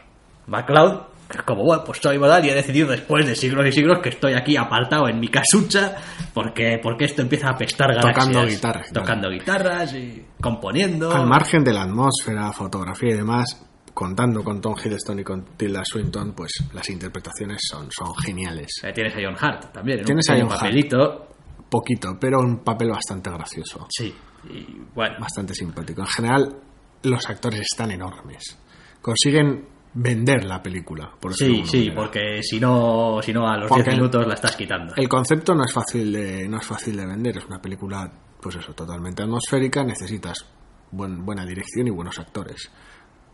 [1.36, 4.10] McCloud, como bueno, pues soy modal y he decidido después de siglos y siglos que
[4.10, 5.96] estoy aquí apartado en mi casucha
[6.34, 8.14] porque, porque esto empieza a apestar galaxias.
[8.26, 8.86] Tocando guitarras.
[8.92, 11.12] Tocando guitarras y componiendo.
[11.12, 15.82] Al margen de la atmósfera, fotografía y demás, contando con Tom Hiddleston y con Tilda
[15.84, 18.70] Swinton, pues las interpretaciones son, son geniales.
[18.82, 20.00] Eh, Tienes a John Hart también.
[20.00, 20.60] un Tienes a John Hart.
[20.60, 21.28] papelito.
[21.70, 23.86] Poquito, pero un papel bastante gracioso.
[23.90, 24.14] Sí.
[24.50, 26.00] Y bueno, bastante simpático.
[26.02, 26.56] En general,
[27.04, 28.58] los actores están enormes.
[29.00, 31.94] Consiguen vender la película, por sí, sí, manera.
[31.96, 34.94] porque si no, si no a los Porque 10 minutos la estás quitando.
[34.96, 37.36] El concepto no es fácil de, no es fácil de vender.
[37.38, 39.84] Es una película, pues eso, totalmente atmosférica.
[39.84, 40.44] Necesitas
[40.90, 42.70] buen- buena dirección y buenos actores.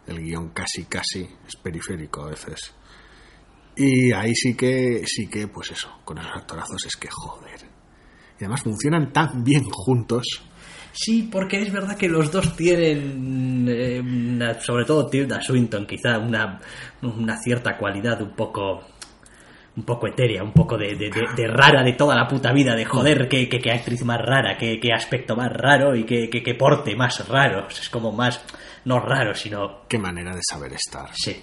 [0.06, 2.74] El guion casi, casi es periférico a veces.
[3.76, 7.60] Y ahí sí que, sí que, pues eso, con esos actorazos es que joder.
[8.40, 10.42] Y además funcionan tan bien juntos.
[11.00, 16.18] Sí, porque es verdad que los dos tienen, eh, una- sobre todo Tilda Swinton, quizá
[16.18, 16.58] una,
[17.02, 18.82] una cierta cualidad un poco
[19.76, 22.74] un poco etérea, un poco de, de- de- de rara de toda la puta vida,
[22.74, 26.28] de joder, qué, qué- qué actriz más rara, qué, qué aspecto más raro y qué,
[26.28, 27.68] qué- qué porte más raro.
[27.68, 28.44] Es como más,
[28.86, 29.82] no raro, sino...
[29.88, 31.10] Qué manera de saber estar.
[31.14, 31.36] Sí,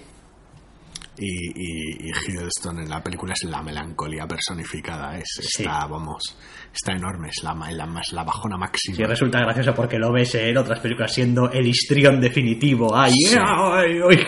[1.18, 5.16] Y, y, y Hiddleston en la película es la melancolía personificada.
[5.18, 5.62] Es, Sí.
[5.62, 6.36] Está, vamos,
[6.74, 7.28] está enorme.
[7.28, 8.96] Es la, la, más- la bajona máxima.
[8.96, 12.94] Sí, resulta gracioso porque lo ves en otras películas siendo el histrión definitivo.
[12.94, 13.36] ¡Ay, Sí.
[13.40, 14.18] ay, ay!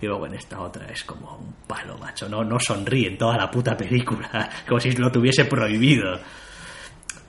[0.00, 2.28] Y luego en esta otra es como un palo, macho.
[2.28, 4.50] No, no sonríe en toda la puta película.
[4.68, 6.18] Como si lo tuviese prohibido.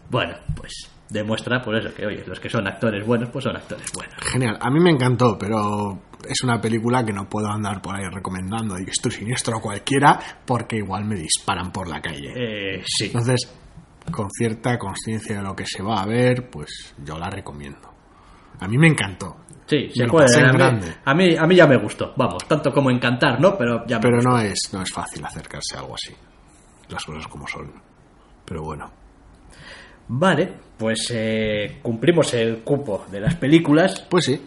[0.09, 3.91] Bueno, pues demuestra por eso que, oye, los que son actores buenos, pues son actores
[3.93, 4.15] buenos.
[4.21, 4.57] Genial.
[4.59, 8.77] A mí me encantó, pero es una película que no puedo andar por ahí recomendando
[8.79, 12.33] y estoy siniestro a cualquiera porque igual me disparan por la calle.
[12.35, 13.05] Eh, sí.
[13.05, 13.51] Entonces,
[14.11, 17.93] con cierta conciencia de lo que se va a ver, pues yo la recomiendo.
[18.59, 19.37] A mí me encantó.
[19.65, 20.25] Sí, se puede.
[20.41, 20.95] A mí, grande.
[21.05, 22.13] a, mí, a mí ya me gustó.
[22.17, 23.57] Vamos, tanto como encantar, ¿no?
[23.57, 24.29] Pero ya me Pero gustó.
[24.29, 26.13] no es, no es fácil acercarse a algo así.
[26.89, 27.71] Las cosas como son.
[28.45, 28.91] Pero bueno.
[30.07, 34.05] Vale, pues eh, cumplimos el cupo de las películas.
[34.09, 34.41] Pues sí.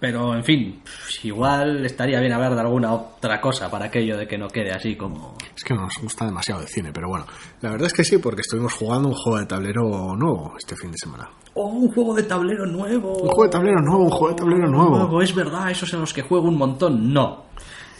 [0.00, 0.80] Pero, en fin,
[1.24, 4.94] igual estaría bien hablar de alguna otra cosa para aquello de que no quede así
[4.94, 5.34] como...
[5.56, 7.26] Es que no nos gusta demasiado el cine, pero bueno.
[7.62, 10.92] La verdad es que sí, porque estuvimos jugando un juego de tablero nuevo este fin
[10.92, 11.28] de semana.
[11.54, 13.12] ¡Oh, un juego de tablero nuevo!
[13.12, 15.20] Un juego de tablero nuevo, un juego de tablero nuevo.
[15.20, 17.12] Es verdad, esos en los que juego un montón.
[17.12, 17.46] No,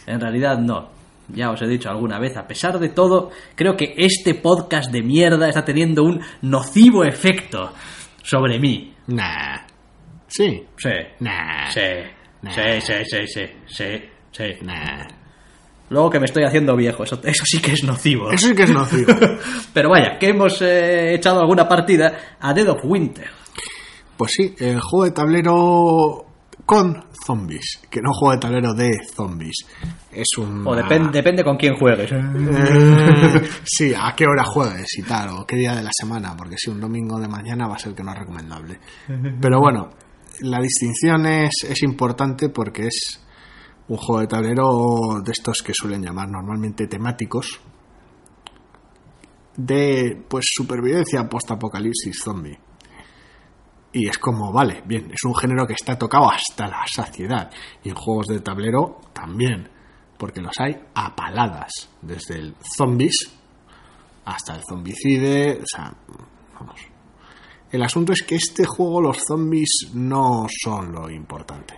[0.05, 0.87] en realidad no.
[1.27, 5.03] Ya os he dicho alguna vez, a pesar de todo, creo que este podcast de
[5.03, 7.73] mierda está teniendo un nocivo efecto
[8.23, 8.95] sobre mí.
[9.07, 9.67] Nah.
[10.29, 10.65] Sí.
[10.77, 10.89] Sí.
[11.19, 11.69] Nah.
[11.69, 11.81] Sí.
[12.41, 12.51] Nah.
[12.51, 13.85] Sí, sí, sí, sí, sí,
[14.31, 14.43] sí.
[14.61, 15.05] Nah.
[15.89, 18.31] Luego que me estoy haciendo viejo, eso, eso sí que es nocivo.
[18.31, 19.11] Eso sí que es nocivo.
[19.73, 23.27] Pero vaya, que hemos eh, echado alguna partida a Dead of Winter.
[24.15, 26.25] Pues sí, el juego de tablero
[26.65, 29.65] con zombies, que no juego de tablero de zombies.
[30.11, 30.67] Es un...
[30.67, 32.11] O depende, depende con quién juegues.
[33.63, 36.69] sí, a qué hora juegues y tal, o qué día de la semana, porque si
[36.69, 38.79] un domingo de mañana va a ser que no es recomendable.
[39.41, 39.89] Pero bueno,
[40.41, 43.19] la distinción es, es importante porque es
[43.87, 47.59] un juego de tablero de estos que suelen llamar normalmente temáticos
[49.57, 52.57] de pues supervivencia post-apocalipsis zombie.
[53.91, 57.51] Y es como, vale, bien, es un género que está tocado hasta la saciedad.
[57.83, 59.67] Y en juegos de tablero también,
[60.17, 63.35] porque los hay a paladas, desde el zombies
[64.25, 65.91] hasta el zombicide, o sea,
[66.53, 66.88] vamos.
[67.71, 71.75] El asunto es que este juego los zombies no son lo importante.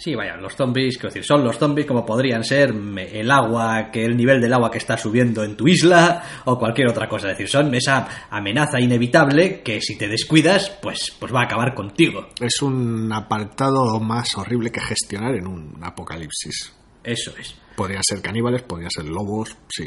[0.00, 4.02] Sí, vaya, los zombies, quiero decir, son los zombies como podrían ser el agua, que
[4.02, 7.30] el nivel del agua que está subiendo en tu isla o cualquier otra cosa.
[7.30, 11.74] Es decir, son esa amenaza inevitable que si te descuidas, pues, pues va a acabar
[11.74, 12.28] contigo.
[12.40, 16.74] Es un apartado más horrible que gestionar en un apocalipsis.
[17.04, 17.54] Eso es.
[17.76, 19.86] Podrían ser caníbales, podrían ser lobos, sí.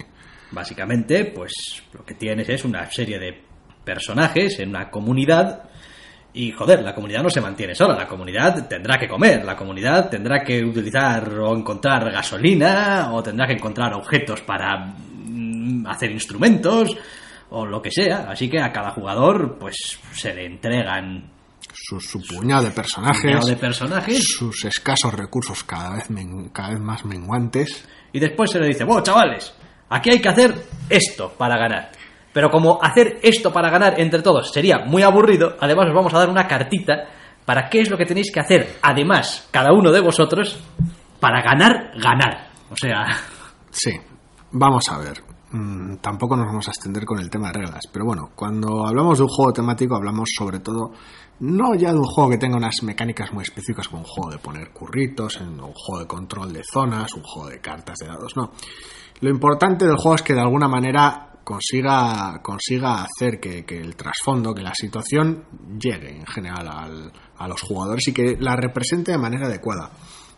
[0.51, 1.51] Básicamente, pues
[1.91, 3.52] lo que tienes es una serie de
[3.83, 5.63] personajes en una comunidad
[6.35, 10.09] y joder, la comunidad no se mantiene sola, la comunidad tendrá que comer, la comunidad
[10.09, 14.77] tendrá que utilizar o encontrar gasolina o tendrá que encontrar objetos para
[15.25, 16.95] mm, hacer instrumentos
[17.51, 19.75] o lo que sea, así que a cada jugador pues
[20.13, 21.29] se le entregan
[21.71, 26.79] Su, su puñado de personajes, de personajes sus escasos recursos cada vez, men- cada vez
[26.79, 27.87] más menguantes.
[28.11, 29.53] y después se le dice, bueno chavales,
[29.89, 30.55] aquí hay que hacer
[30.89, 31.91] esto para ganar.
[32.33, 36.19] Pero como hacer esto para ganar entre todos sería muy aburrido, además os vamos a
[36.19, 37.05] dar una cartita
[37.45, 40.59] para qué es lo que tenéis que hacer, además, cada uno de vosotros,
[41.19, 42.49] para ganar, ganar.
[42.71, 43.05] O sea,
[43.73, 43.91] Sí,
[44.51, 45.23] vamos a ver.
[45.51, 49.17] Mm, tampoco nos vamos a extender con el tema de reglas, pero bueno, cuando hablamos
[49.17, 50.91] de un juego temático hablamos sobre todo
[51.39, 54.37] no ya de un juego que tenga unas mecánicas muy específicas como un juego de
[54.37, 58.51] poner curritos, un juego de control de zonas, un juego de cartas de dados, no.
[59.21, 63.95] Lo importante del juego es que de alguna manera consiga, consiga hacer que, que el
[63.95, 65.43] trasfondo, que la situación
[65.79, 69.91] llegue en general al- a los jugadores y que la represente de manera adecuada.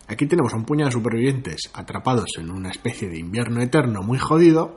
[0.08, 4.76] Aquí tenemos un puñado de supervivientes atrapados en una especie de invierno eterno muy jodido,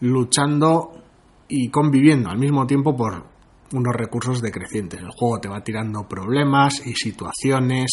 [0.00, 0.92] luchando
[1.48, 3.26] y conviviendo al mismo tiempo por
[3.72, 5.00] unos recursos decrecientes.
[5.00, 7.90] El juego te va tirando problemas y situaciones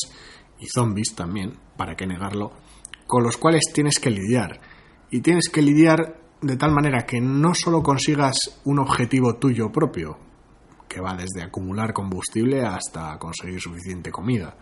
[0.60, 2.52] y zombies también, para qué negarlo,
[3.08, 4.60] con los cuales tienes que lidiar.
[5.12, 10.17] Y tienes que lidiar de tal manera que no solo consigas un objetivo tuyo propio,
[10.88, 14.56] que va desde acumular combustible hasta conseguir suficiente comida,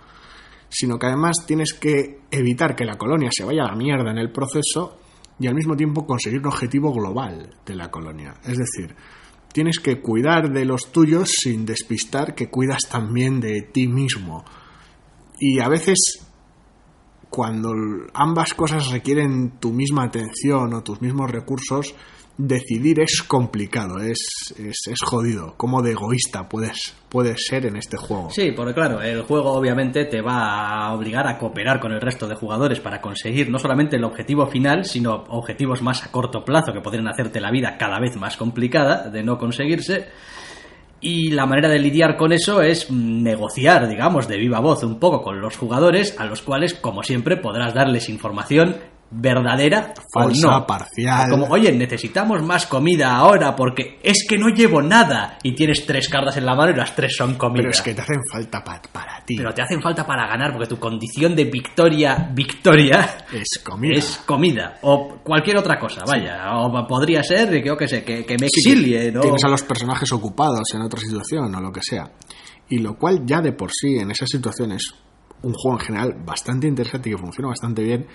[0.70, 4.20] sino que además tienes que evitar que la colonia se vaya a la mierda en
[4.20, 5.00] el proceso
[5.39, 8.36] y al mismo tiempo conseguir un objetivo global de la colonia.
[8.44, 8.96] Es decir,
[9.52, 14.46] tienes que cuidar de los tuyos sin despistar que cuidas también de ti mismo.
[15.39, 16.31] Y a veces,
[17.32, 17.74] cuando
[18.13, 21.96] ambas cosas requieren tu misma atención o tus mismos recursos,
[22.38, 25.54] decidir es complicado, es, es, es jodido.
[25.56, 28.30] Cómo de egoísta puedes, puedes ser en este juego.
[28.32, 32.28] Sí, porque claro, el juego obviamente te va a obligar a cooperar con el resto
[32.28, 36.74] de jugadores para conseguir no solamente el objetivo final, sino objetivos más a corto plazo
[36.74, 40.10] que podrían hacerte la vida cada vez más complicada de no conseguirse.
[41.02, 45.24] Y la manera de lidiar con eso es negociar, digamos, de viva voz un poco
[45.24, 48.78] con los jugadores, a los cuales, como siempre, podrás darles información
[49.12, 50.65] verdadera Falsa, o no.
[50.67, 51.30] parcial.
[51.30, 55.38] Como, oye, necesitamos más comida ahora porque es que no llevo nada.
[55.43, 57.58] Y tienes tres cartas en la mano y las tres son comida.
[57.63, 59.36] Pero es que te hacen falta pa- para ti.
[59.38, 63.93] Pero te hacen falta para ganar porque tu condición de victoria, victoria, Es comida.
[63.97, 64.78] es comida.
[64.82, 66.58] O cualquier otra cosa, vaya.
[66.58, 69.21] O podría ser, que yo qué sé, que, que me Sí, exilie, ¿no?
[69.21, 72.10] Tienes a los personajes ocupados en otra situación o lo que sea.
[72.69, 74.93] Y lo cual ya de por sí en esas situaciones
[75.43, 78.08] un juego en general bastante interesante y que funciona bastante bien.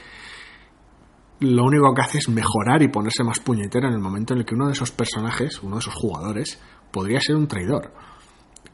[1.40, 4.46] Lo único que hace es mejorar y ponerse más puñetero en el momento en el
[4.46, 6.59] que uno de esos personajes, uno de esos jugadores,
[6.90, 7.92] podría ser un traidor.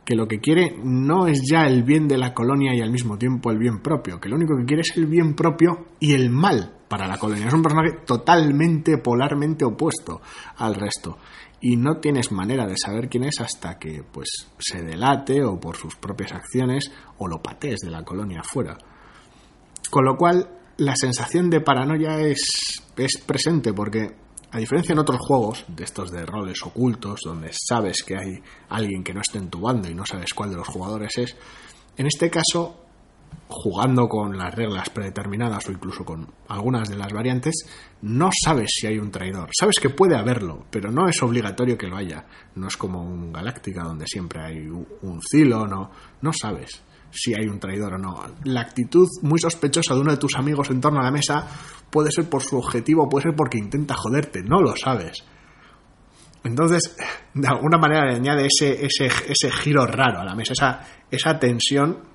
[0.05, 3.19] Que lo que quiere no es ya el bien de la colonia y al mismo
[3.19, 6.31] tiempo el bien propio, que lo único que quiere es el bien propio y el
[6.31, 7.49] mal para la colonia.
[7.49, 10.21] Es un personaje totalmente, polarmente opuesto
[10.59, 11.19] al resto.
[11.61, 15.77] Y no tienes manera de saber quién es hasta que pues se delate o por
[15.77, 18.77] sus propias acciones o lo patees de la colonia afuera.
[19.91, 24.15] Con lo cual, la sensación de paranoia es, es presente porque,
[24.51, 29.05] a diferencia en otros juegos, de estos de roles ocultos, donde sabes que hay alguien
[29.05, 31.37] que no está en tu y no sabes cuál de los jugadores es,
[31.97, 32.83] en este caso,
[33.49, 37.55] jugando con las reglas predeterminadas o incluso con algunas de las variantes,
[38.03, 39.51] no sabes si hay un traidor.
[39.59, 42.25] Sabes que puede haberlo, pero no es obligatorio que lo haya.
[42.55, 46.83] No es como un Galáctica donde siempre hay un, Zilo, no, no sabes
[47.13, 48.25] si hay un traidor o no.
[48.45, 51.47] La actitud muy sospechosa de uno de tus amigos en torno a la mesa
[51.91, 55.25] puede ser por su objetivo, puede ser porque intenta joderte, no lo sabes.
[56.45, 56.97] Entonces,
[57.35, 61.39] de alguna manera le añade ese, ese, ese giro raro a la mesa, esa, esa
[61.39, 62.13] tensión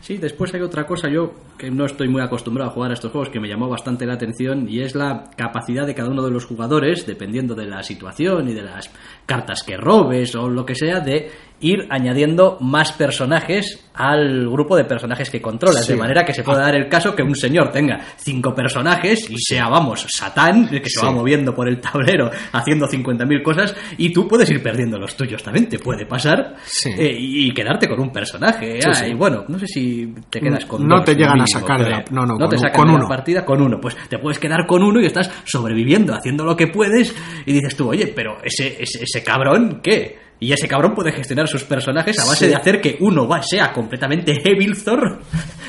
[0.00, 3.10] Sí, después hay otra cosa, yo que no estoy muy acostumbrado a jugar a estos
[3.10, 6.30] juegos, que me llamó bastante la atención, y es la capacidad de cada uno de
[6.30, 8.90] los jugadores, dependiendo de la situación y de las
[9.24, 11.30] cartas que robes o lo que sea, de
[11.60, 15.92] ir añadiendo más personajes al grupo de personajes que controlas, Sí.
[15.92, 19.36] de manera que se pueda dar el caso que un señor tenga cinco personajes y
[19.38, 21.04] sea, vamos, Satán, que se Sí.
[21.06, 25.42] va moviendo por el tablero haciendo 50.000 cosas, y tú puedes ir perdiendo los tuyos
[25.42, 26.90] también, te puede pasar, Sí.
[26.96, 28.78] eh, y quedarte con un personaje.
[28.86, 31.82] Ah, y bueno, no sé si te quedas con No dos, te llegan a sacar
[31.82, 32.14] de la- creo.
[32.20, 33.80] no, no, con te sacan con de la partida con uno.
[33.80, 37.14] Pues te puedes quedar con uno y estás sobreviviendo, haciendo lo que puedes,
[37.46, 40.25] y dices tú, oye, pero ese, ese, ese cabrón, ¿qué?
[40.38, 42.48] Y ese cabrón puede gestionar sus personajes a base Sí.
[42.48, 45.20] de hacer que uno sea completamente Evilthor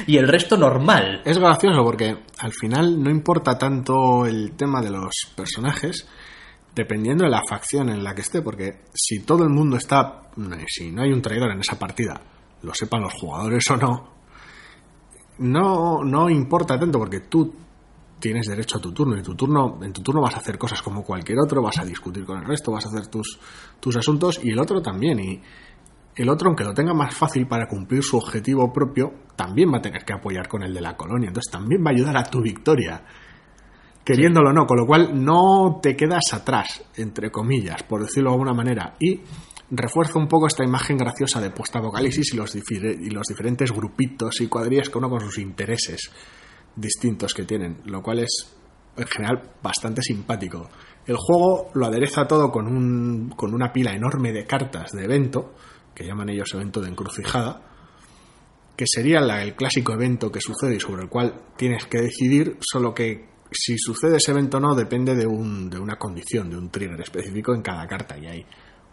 [0.05, 1.21] y el resto normal.
[1.23, 6.07] Es gracioso porque al final no importa tanto el tema de los personajes,
[6.75, 10.23] dependiendo de la facción en la que esté, porque si todo el mundo está,
[10.67, 12.19] si no hay un traidor en esa partida,
[12.63, 14.13] lo sepan los jugadores o no,
[15.39, 17.53] no, no importa tanto porque tú
[18.19, 20.81] tienes derecho a tu turno y tu turno, en tu turno vas a hacer cosas
[20.81, 23.39] como cualquier otro, vas a discutir con el resto, vas a hacer tus,
[23.79, 25.19] tus asuntos y el otro también.
[25.19, 25.41] Y
[26.15, 29.81] el otro, aunque lo tenga más fácil para cumplir su objetivo propio, también va a
[29.81, 31.27] tener que apoyar con el de la colonia.
[31.27, 33.03] Entonces también va a ayudar a tu victoria.
[34.03, 38.35] Queriéndolo o no, con lo cual no te quedas atrás, entre comillas, por decirlo de
[38.35, 38.95] alguna manera.
[38.99, 39.21] Y
[39.69, 44.47] refuerza un poco esta imagen graciosa de postapocalipsis y los, y los diferentes grupitos y
[44.47, 46.09] cuadrillas, cada uno con sus intereses
[46.77, 48.53] distintos que tienen, lo cual es
[48.95, 50.69] en general bastante simpático.
[51.05, 55.53] El juego lo adereza todo con, un, con una pila enorme de cartas de evento,
[55.93, 57.61] que llaman ellos evento de encrucijada,
[58.75, 62.93] que sería el clásico evento que sucede y sobre el cual tienes que decidir, solo
[62.93, 66.69] que si sucede ese evento o no depende de, un, de una condición, de un
[66.69, 68.45] trigger específico en cada carta, y hay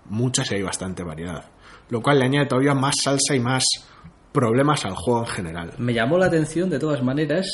[0.06, 1.50] muchas y hay bastante variedad,
[1.90, 3.64] lo cual le añade todavía más salsa y más
[4.34, 5.70] problemas al juego en general.
[5.78, 7.46] Me llamó la atención, de todas maneras,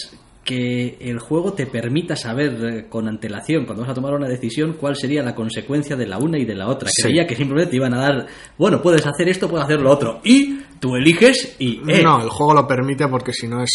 [0.43, 4.73] que el juego te permita saber eh, con antelación, cuando vas a tomar una decisión,
[4.81, 6.89] cuál sería la consecuencia de la una y de la otra.
[6.91, 7.03] Sí.
[7.03, 10.21] Creía que simplemente te iban a dar, bueno, puedes hacer esto, puedes hacer lo otro.
[10.25, 11.83] Y tú eliges y...
[11.87, 13.71] eh, No, el juego lo permite porque si no es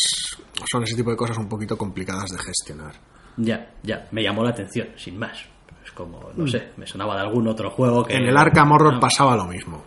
[0.71, 2.93] son ese tipo de cosas un poquito complicadas de gestionar.
[3.37, 5.37] Ya, ya, me llamó la atención, sin más.
[5.85, 8.15] Es como, no sé, me sonaba de algún otro juego que...
[8.15, 8.17] Mm.
[8.23, 9.83] En el Arkham Horror Ah, pasaba lo mismo.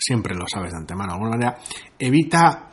[0.00, 1.12] Siempre lo sabes de antemano.
[1.12, 1.58] De alguna manera,
[1.98, 2.66] evita.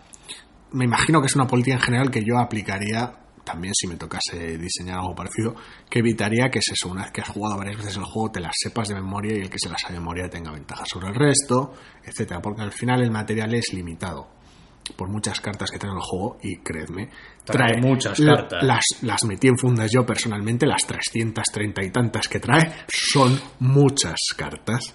[0.71, 3.11] Me imagino que es una política en general que yo aplicaría,
[3.45, 5.55] también si me tocase diseñar algo parecido,
[5.89, 8.41] que evitaría que es eso, una vez que has jugado varias veces el juego, te
[8.41, 11.07] las sepas de memoria y el que se las sabe de memoria tenga ventaja sobre
[11.07, 14.35] el resto, etcétera, porque al final el material es limitado.
[14.95, 17.09] por muchas cartas que trae el juego, y creedme,
[17.43, 18.63] Trae muchas la- cartas.
[18.63, 24.15] Las, las metí en fundas yo personalmente, las 330 y tantas que trae, son muchas
[24.37, 24.93] cartas.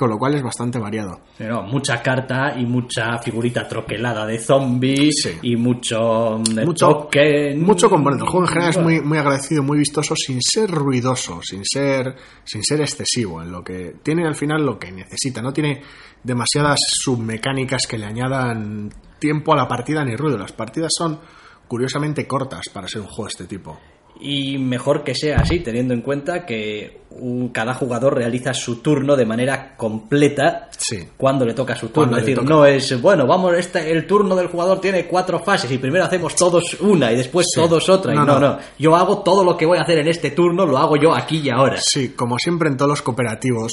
[0.00, 1.20] Con lo cual es bastante variado.
[1.36, 5.30] Pero mucha carta y mucha figurita troquelada de zombies Sí.
[5.42, 7.60] y mucho de mucho, token.
[7.62, 8.24] mucho componente.
[8.24, 12.16] El juego en general es muy, muy agradecido, muy vistoso, sin ser ruidoso, sin ser,
[12.44, 15.42] sin ser excesivo en lo que tiene al final lo que necesita.
[15.42, 15.82] No tiene
[16.24, 18.88] demasiadas submecánicas que le añadan
[19.18, 20.38] tiempo a la partida ni ruido.
[20.38, 21.20] Las partidas son
[21.68, 23.78] curiosamente cortas para ser un juego de este tipo.
[24.22, 29.16] Y mejor que sea así, teniendo en cuenta que un- cada jugador realiza su turno
[29.16, 31.08] de manera completa Sí.
[31.16, 32.16] cuando le toca su turno.
[32.16, 32.48] Es decir, toca.
[32.48, 36.34] no es, bueno, vamos, este, el turno del jugador tiene cuatro fases y primero hacemos
[36.36, 37.60] todos una y después Sí.
[37.60, 38.12] todos otra.
[38.12, 38.38] Y no, no.
[38.38, 41.14] no, Yo hago todo lo que voy a hacer en este turno, lo hago yo
[41.14, 41.78] aquí y ahora.
[41.80, 43.72] Sí, como siempre en todos los cooperativos,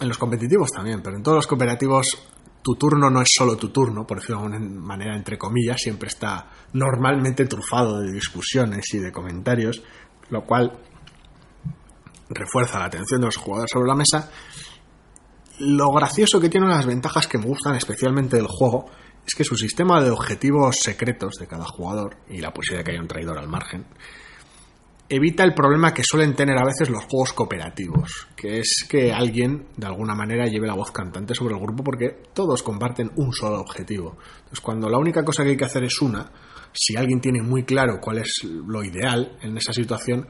[0.00, 2.18] en los competitivos también, pero en todos los cooperativos
[2.64, 6.08] tu turno no es solo tu turno, por decirlo de alguna manera, entre comillas, siempre
[6.08, 9.82] está normalmente trufado de discusiones y de comentarios,
[10.30, 10.72] lo cual
[12.30, 14.30] refuerza la atención de los jugadores sobre la mesa.
[15.58, 18.86] Lo gracioso que tiene, una de las ventajas que me gustan especialmente del juego,
[19.26, 22.92] es que su sistema de objetivos secretos de cada jugador, y la posibilidad de que
[22.92, 23.84] haya un traidor al margen,
[25.08, 29.68] evita el problema que suelen tener a veces los juegos cooperativos, que es que alguien
[29.76, 33.60] de alguna manera lleve la voz cantante sobre el grupo porque todos comparten un solo
[33.60, 34.16] objetivo.
[34.36, 36.30] Entonces, cuando la única cosa que hay que hacer es una,
[36.72, 40.26] si alguien tiene muy claro cuál es lo ideal en esa situación,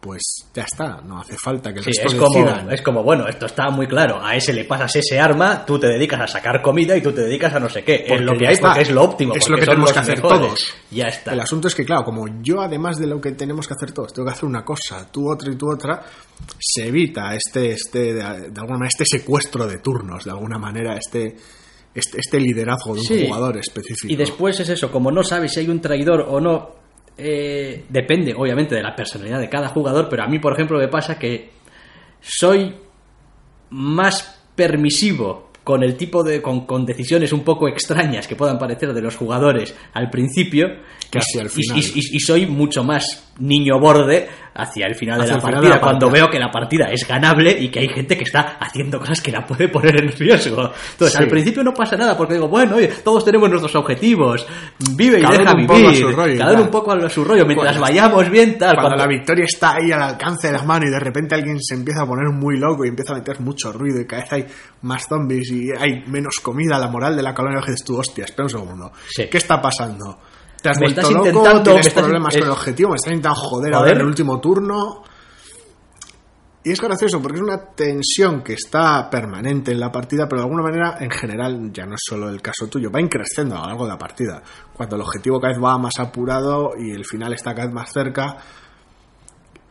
[0.00, 2.72] pues ya está, no hace falta que el Sí, resto es como, decidan.
[2.72, 4.24] es como, bueno, esto está muy claro.
[4.24, 7.22] A ese le pasas ese arma, tú te dedicas a sacar comida y tú te
[7.22, 8.04] dedicas a no sé qué.
[8.06, 8.68] Es lo que hay está.
[8.68, 9.34] porque es lo óptimo.
[9.34, 10.40] Es lo que tenemos que hacer mejores.
[10.40, 10.74] todos.
[10.92, 11.32] Ya está.
[11.32, 14.12] El asunto es que, claro, como yo, además de lo que tenemos que hacer todos,
[14.12, 16.00] tengo que hacer una cosa, tú otra y tú otra,
[16.60, 18.22] se evita este, este de, de
[18.60, 21.34] alguna manera, este secuestro de turnos, de alguna manera, este,
[21.92, 23.26] este, este liderazgo de un Sí.
[23.26, 24.12] jugador específico.
[24.12, 26.77] Y después es eso, como no sabes si hay un traidor o no,
[27.18, 30.88] eh, depende obviamente de la personalidad de cada jugador, pero a mí, por ejemplo, me
[30.88, 31.50] pasa que
[32.20, 32.74] soy
[33.70, 38.94] más permisivo con el tipo de con, con decisiones un poco extrañas que puedan parecer
[38.94, 40.66] de los jugadores al principio
[41.50, 41.78] final.
[41.94, 44.28] y- y soy mucho más niño borde
[44.58, 46.86] hacia el final, de la, el final partida, de la cuando veo que la partida
[46.90, 50.12] es ganable y que hay gente que está haciendo cosas que la puede poner en
[50.12, 51.22] riesgo entonces Sí.
[51.22, 54.46] al principio no pasa nada porque digo bueno oye, todos tenemos nuestros objetivos
[54.96, 57.24] vive y Cada deja uno un poco vivir rollo, cada uno un poco a su
[57.24, 60.52] rollo mientras Cuando- vayamos bien tal Cuando cuando- la victoria está ahí al alcance de
[60.54, 63.16] las manos y de repente alguien se empieza a poner muy loco y empieza a
[63.16, 64.46] meter mucho ruido y cada vez hay
[64.82, 68.44] más zombies y hay menos comida, la moral de la colonia dices tú, hostia, espera
[68.44, 68.92] un segundo.
[69.08, 69.26] Sí.
[69.30, 70.18] ¿Qué está pasando?
[70.62, 71.26] ¿Te has Me vuelto estás loco?
[71.28, 72.88] intentando- ¿Tienes me estás- problemas con el objetivo?
[72.90, 75.02] ¿Me estás intentando joder, ahora en el último turno?
[76.64, 80.48] Y es gracioso porque es una tensión que está permanente en la partida, pero de
[80.48, 83.66] alguna manera, en general, ya no es solo el caso tuyo, va increciendo a lo
[83.68, 84.42] largo de la partida.
[84.76, 87.90] Cuando el objetivo cada vez va más apurado y el final está cada vez más
[87.92, 88.36] cerca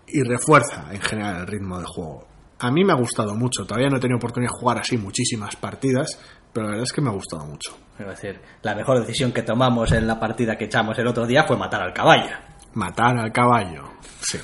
[0.07, 2.25] y refuerza en general el ritmo del juego.
[2.59, 5.55] A mí me ha gustado mucho, todavía no he tenido oportunidad de jugar así muchísimas
[5.57, 6.17] partidas,
[6.53, 7.77] pero la verdad es que me ha gustado mucho.
[7.99, 11.43] Es decir, la mejor decisión que tomamos en la partida que echamos el otro día
[11.43, 12.35] fue matar al caballo.
[12.73, 13.83] Matar al caballo.
[14.21, 14.37] Sí.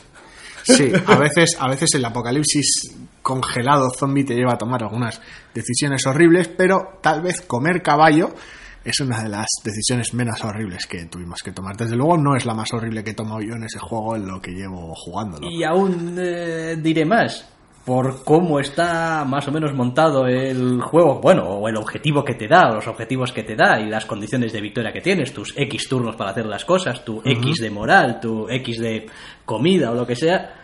[0.63, 5.21] Sí, a veces, a veces el apocalipsis congelado zombie te lleva a tomar algunas
[5.53, 8.33] decisiones horribles, pero tal vez comer caballo
[8.83, 11.75] es una de las decisiones menos horribles que tuvimos que tomar.
[11.77, 14.27] Desde luego no es la más horrible que he tomado yo en ese juego en
[14.27, 15.49] lo que llevo jugándolo.
[15.49, 17.45] Y aún eh, diré más,
[17.85, 22.47] por cómo está más o menos montado el juego, bueno, o el objetivo que te
[22.47, 25.53] da, o los objetivos que te da y las condiciones de victoria que tienes, tus
[25.57, 29.07] X turnos para hacer las cosas, tu X de moral, tu X de
[29.45, 30.62] comida o lo que sea,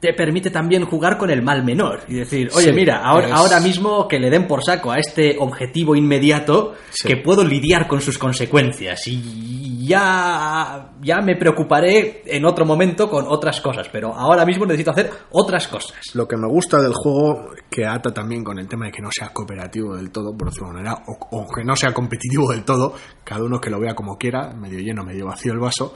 [0.00, 3.32] te permite también jugar con el mal menor y decir, oye, Sí, mira, ahora, es-
[3.34, 7.06] ahora mismo que le den por saco a este objetivo inmediato, Sí.
[7.06, 13.26] que puedo lidiar con sus consecuencias y ya, ya me preocuparé en otro momento con
[13.28, 15.98] otras cosas, pero ahora mismo necesito hacer otras cosas.
[16.14, 19.10] Lo que me gusta del juego, que ata también con el tema de que no
[19.12, 22.50] sea cooperativo del todo, por decirlo de alguna manera, o, o que no sea competitivo
[22.52, 22.94] del todo,
[23.24, 25.92] cada uno que lo vea como quiera, medio lleno, medio vacío el vaso,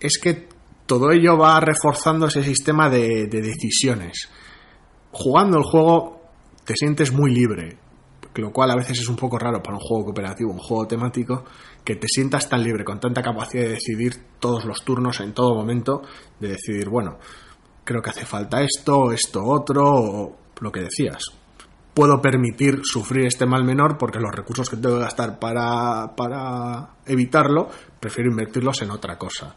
[0.00, 0.48] es que
[0.86, 4.28] todo ello va reforzando ese sistema de, de decisiones.
[5.12, 6.20] Jugando el juego
[6.64, 7.78] te sientes muy libre,
[8.40, 11.44] lo cual a veces es un poco raro para un juego cooperativo, un juego temático,
[11.84, 15.54] que te sientas tan libre, con tanta capacidad de decidir todos los turnos en todo
[15.54, 16.02] momento,
[16.40, 17.18] de decidir, bueno,
[17.84, 21.24] creo que hace falta esto, esto otro, o lo que decías.
[21.94, 26.96] Puedo permitir sufrir este mal menor porque los recursos que tengo que gastar para, para
[27.06, 27.68] evitarlo,
[27.98, 29.54] prefiero invertirlos en otra cosa.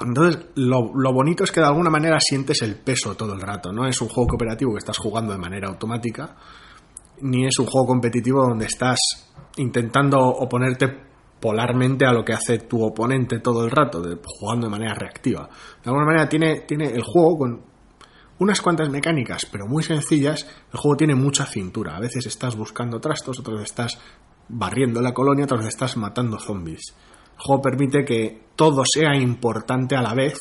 [0.00, 3.72] Entonces, lo, lo bonito es que de alguna manera sientes el peso todo el rato,
[3.72, 3.86] ¿no?
[3.86, 6.36] Es un juego cooperativo que estás jugando de manera automática
[7.20, 8.98] ni es un juego competitivo donde estás
[9.56, 11.08] intentando oponerte
[11.40, 15.48] polarmente a lo que hace tu oponente todo el rato, jugando de manera reactiva.
[15.82, 17.62] De alguna manera tiene, tiene el juego con
[18.40, 21.96] unas cuantas mecánicas, pero muy sencillas, el juego tiene mucha cintura.
[21.96, 23.98] A veces estás buscando trastos, otras estás
[24.48, 26.94] barriendo la colonia, otras estás matando zombies.
[27.38, 30.34] El juego permite que todo sea importante a la vez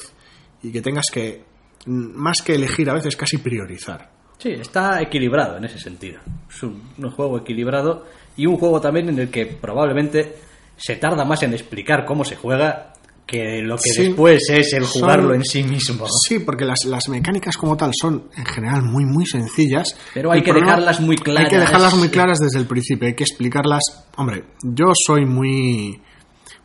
[0.63, 1.43] y que tengas que,
[1.85, 4.09] mm, más que elegir, a veces casi priorizar.
[4.39, 6.19] Sí, está equilibrado en ese sentido.
[6.49, 10.35] Es un, un juego equilibrado y un juego también en el que probablemente
[10.75, 12.93] se tarda más en explicar cómo se juega
[13.25, 14.03] que lo que Sí.
[14.03, 16.05] después es el Son- jugarlo en sí mismo.
[16.27, 19.97] Sí, porque las, las mecánicas como tal son en general muy muy sencillas.
[20.13, 21.51] Pero hay El que problema- dejarlas muy Hay que claras.
[21.51, 23.81] dejarlas muy claras desde el principio, hay que explicarlas.
[24.17, 25.99] Hombre, yo soy muy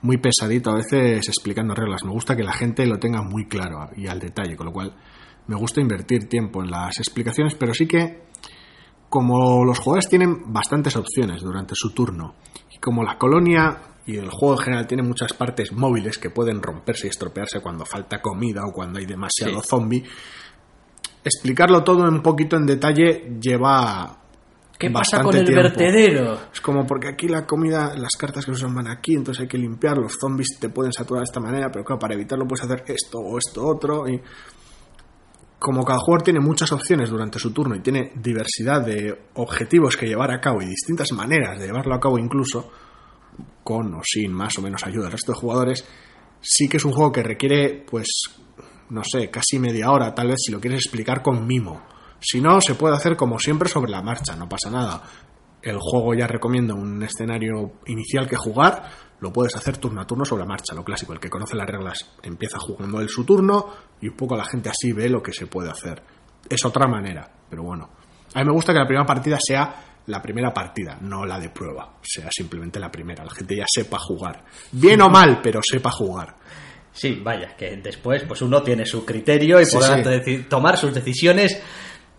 [0.03, 2.05] muy pesadito a veces explicando reglas.
[2.05, 4.95] Me gusta que la gente lo tenga muy claro y al detalle, con lo cual
[5.47, 8.23] me gusta invertir tiempo en las explicaciones, pero sí que
[9.09, 12.35] como los jugadores tienen bastantes opciones durante su turno
[12.71, 16.63] y como la colonia y el juego en general tiene muchas partes móviles que pueden
[16.63, 19.69] romperse y estropearse cuando falta comida o cuando hay demasiado Sí.
[19.69, 20.05] zombie,
[21.25, 24.22] explicarlo todo un poquito en detalle lleva
[24.83, 25.63] ¿Qué pasa con el tiempo.
[25.63, 26.41] vertedero?
[26.53, 29.49] Es como porque aquí la comida, las cartas que se usan van aquí, entonces hay
[29.49, 32.65] que limpiar, los zombies te pueden saturar de esta manera, pero claro, para evitarlo puedes
[32.65, 34.09] hacer esto o esto otro.
[34.09, 34.21] Y
[35.61, 40.07] como cada jugador tiene muchas opciones durante su turno y tiene diversidad de objetivos que
[40.07, 42.73] llevar a cabo y distintas maneras de llevarlo a cabo incluso,
[43.63, 45.87] con o sin más o menos ayuda del resto de jugadores,
[46.41, 48.09] sí que es un juego que requiere, pues,
[48.91, 51.92] no sé, casi media hora, tal vez si lo quieres explicar con mimo.
[52.23, 55.03] Si no, se puede hacer como siempre sobre la marcha, no pasa nada.
[55.61, 60.25] El juego ya recomienda un escenario inicial que jugar, lo puedes hacer turno a turno
[60.25, 61.13] sobre la marcha, lo clásico.
[61.13, 63.67] El que conoce las reglas empieza jugando él su turno
[64.01, 66.03] y un poco la gente así ve lo que se puede hacer.
[66.49, 67.91] Es otra manera, pero bueno.
[68.35, 69.75] A mí me gusta que la primera partida sea
[70.07, 73.25] la primera partida, no la de prueba, sea simplemente la primera.
[73.25, 74.45] La gente ya sepa jugar.
[74.73, 76.35] Bien o mal, pero sepa jugar.
[76.93, 80.47] Sí, vaya, que después pues uno tiene su criterio y Sí, podrá sí.
[80.49, 81.63] tomar sus decisiones,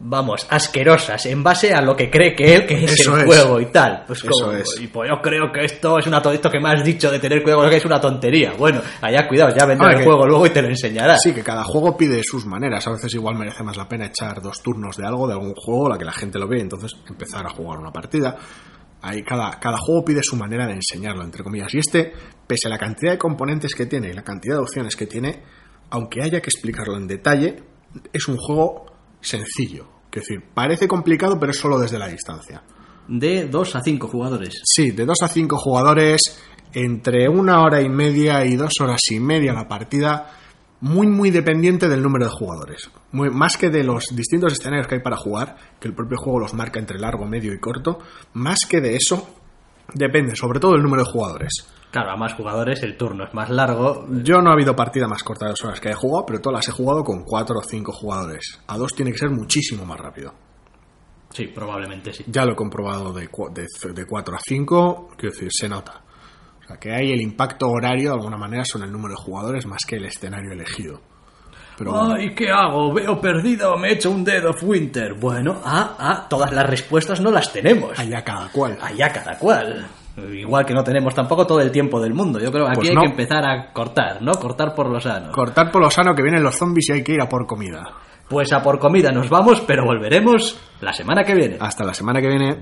[0.06, 3.26] vamos, asquerosas, en base a lo que cree que él que es Eso el es.
[3.26, 4.04] juego y tal.
[4.06, 4.80] Pues Eso como- es.
[4.82, 7.20] Y pues yo creo que esto es una to- esto que me has dicho de
[7.20, 8.54] tener cuidado que es una tontería.
[8.58, 11.18] Bueno, allá cuidado, ya vendrá el que- juego luego y te lo enseñará.
[11.18, 12.86] Sí, que cada juego pide sus maneras.
[12.88, 15.88] A veces igual merece más la pena echar dos turnos de algo, de algún juego,
[15.90, 18.36] la que la gente lo ve, y entonces empezar a jugar una partida.
[19.02, 21.74] Ahí cada, cada juego pide su manera de enseñarlo, entre comillas.
[21.74, 22.14] Y este,
[22.48, 25.44] pese a la cantidad de componentes que tiene y la cantidad de opciones que tiene,
[25.90, 27.64] aunque haya que explicarlo en detalle,
[28.14, 28.86] es un juego
[29.20, 29.88] sencillo.
[30.14, 32.62] Es decir, parece complicado, pero es solo desde la distancia.
[33.08, 34.62] De 2 a 5 jugadores.
[34.64, 36.22] Sí, de 2 a 5 jugadores,
[36.74, 40.32] entre una hora y media y dos horas y media la partida,
[40.82, 42.90] muy muy dependiente del número de jugadores.
[43.12, 46.40] Muy- más que de los distintos escenarios que hay para jugar, que el propio juego
[46.40, 48.00] los marca entre largo, medio y corto,
[48.34, 49.28] más que de eso,
[49.94, 51.68] depende sobre todo del número de jugadores.
[51.94, 54.08] Claro, a más jugadores el turno es más largo.
[54.24, 56.58] Yo no ha habido partida más corta de dos horas que he jugado, pero todas
[56.58, 58.60] las he jugado con 4 o 5 jugadores.
[58.66, 60.34] A dos tiene que ser muchísimo más rápido.
[61.30, 62.24] Sí, probablemente sí.
[62.26, 66.02] Ya lo he comprobado de, de, de 4 a 5, quiero decir, se nota.
[66.64, 69.68] O sea, que hay el impacto horario, de alguna manera, son el número de jugadores
[69.68, 71.00] más que el escenario elegido.
[71.78, 72.92] Pero Ay, ¿qué hago?
[72.92, 75.14] Veo perdido, me he hecho un Dead of Winter.
[75.14, 78.00] Bueno, ah, ah, todas las respuestas no las tenemos.
[78.00, 78.80] allá cada cual.
[78.82, 79.88] Allá cada cual.
[80.16, 82.40] Igual que no tenemos tampoco todo el tiempo del mundo.
[82.40, 84.34] Yo creo que aquí Pues hay que empezar a cortar, ¿no?
[84.34, 85.32] Cortar por lo sano.
[85.32, 87.84] Cortar por lo sano que vienen los zombies y hay que ir a por comida.
[88.30, 91.58] Pues a por comida nos vamos, pero volveremos la semana que viene.
[91.60, 92.58] Hasta la semana que viene.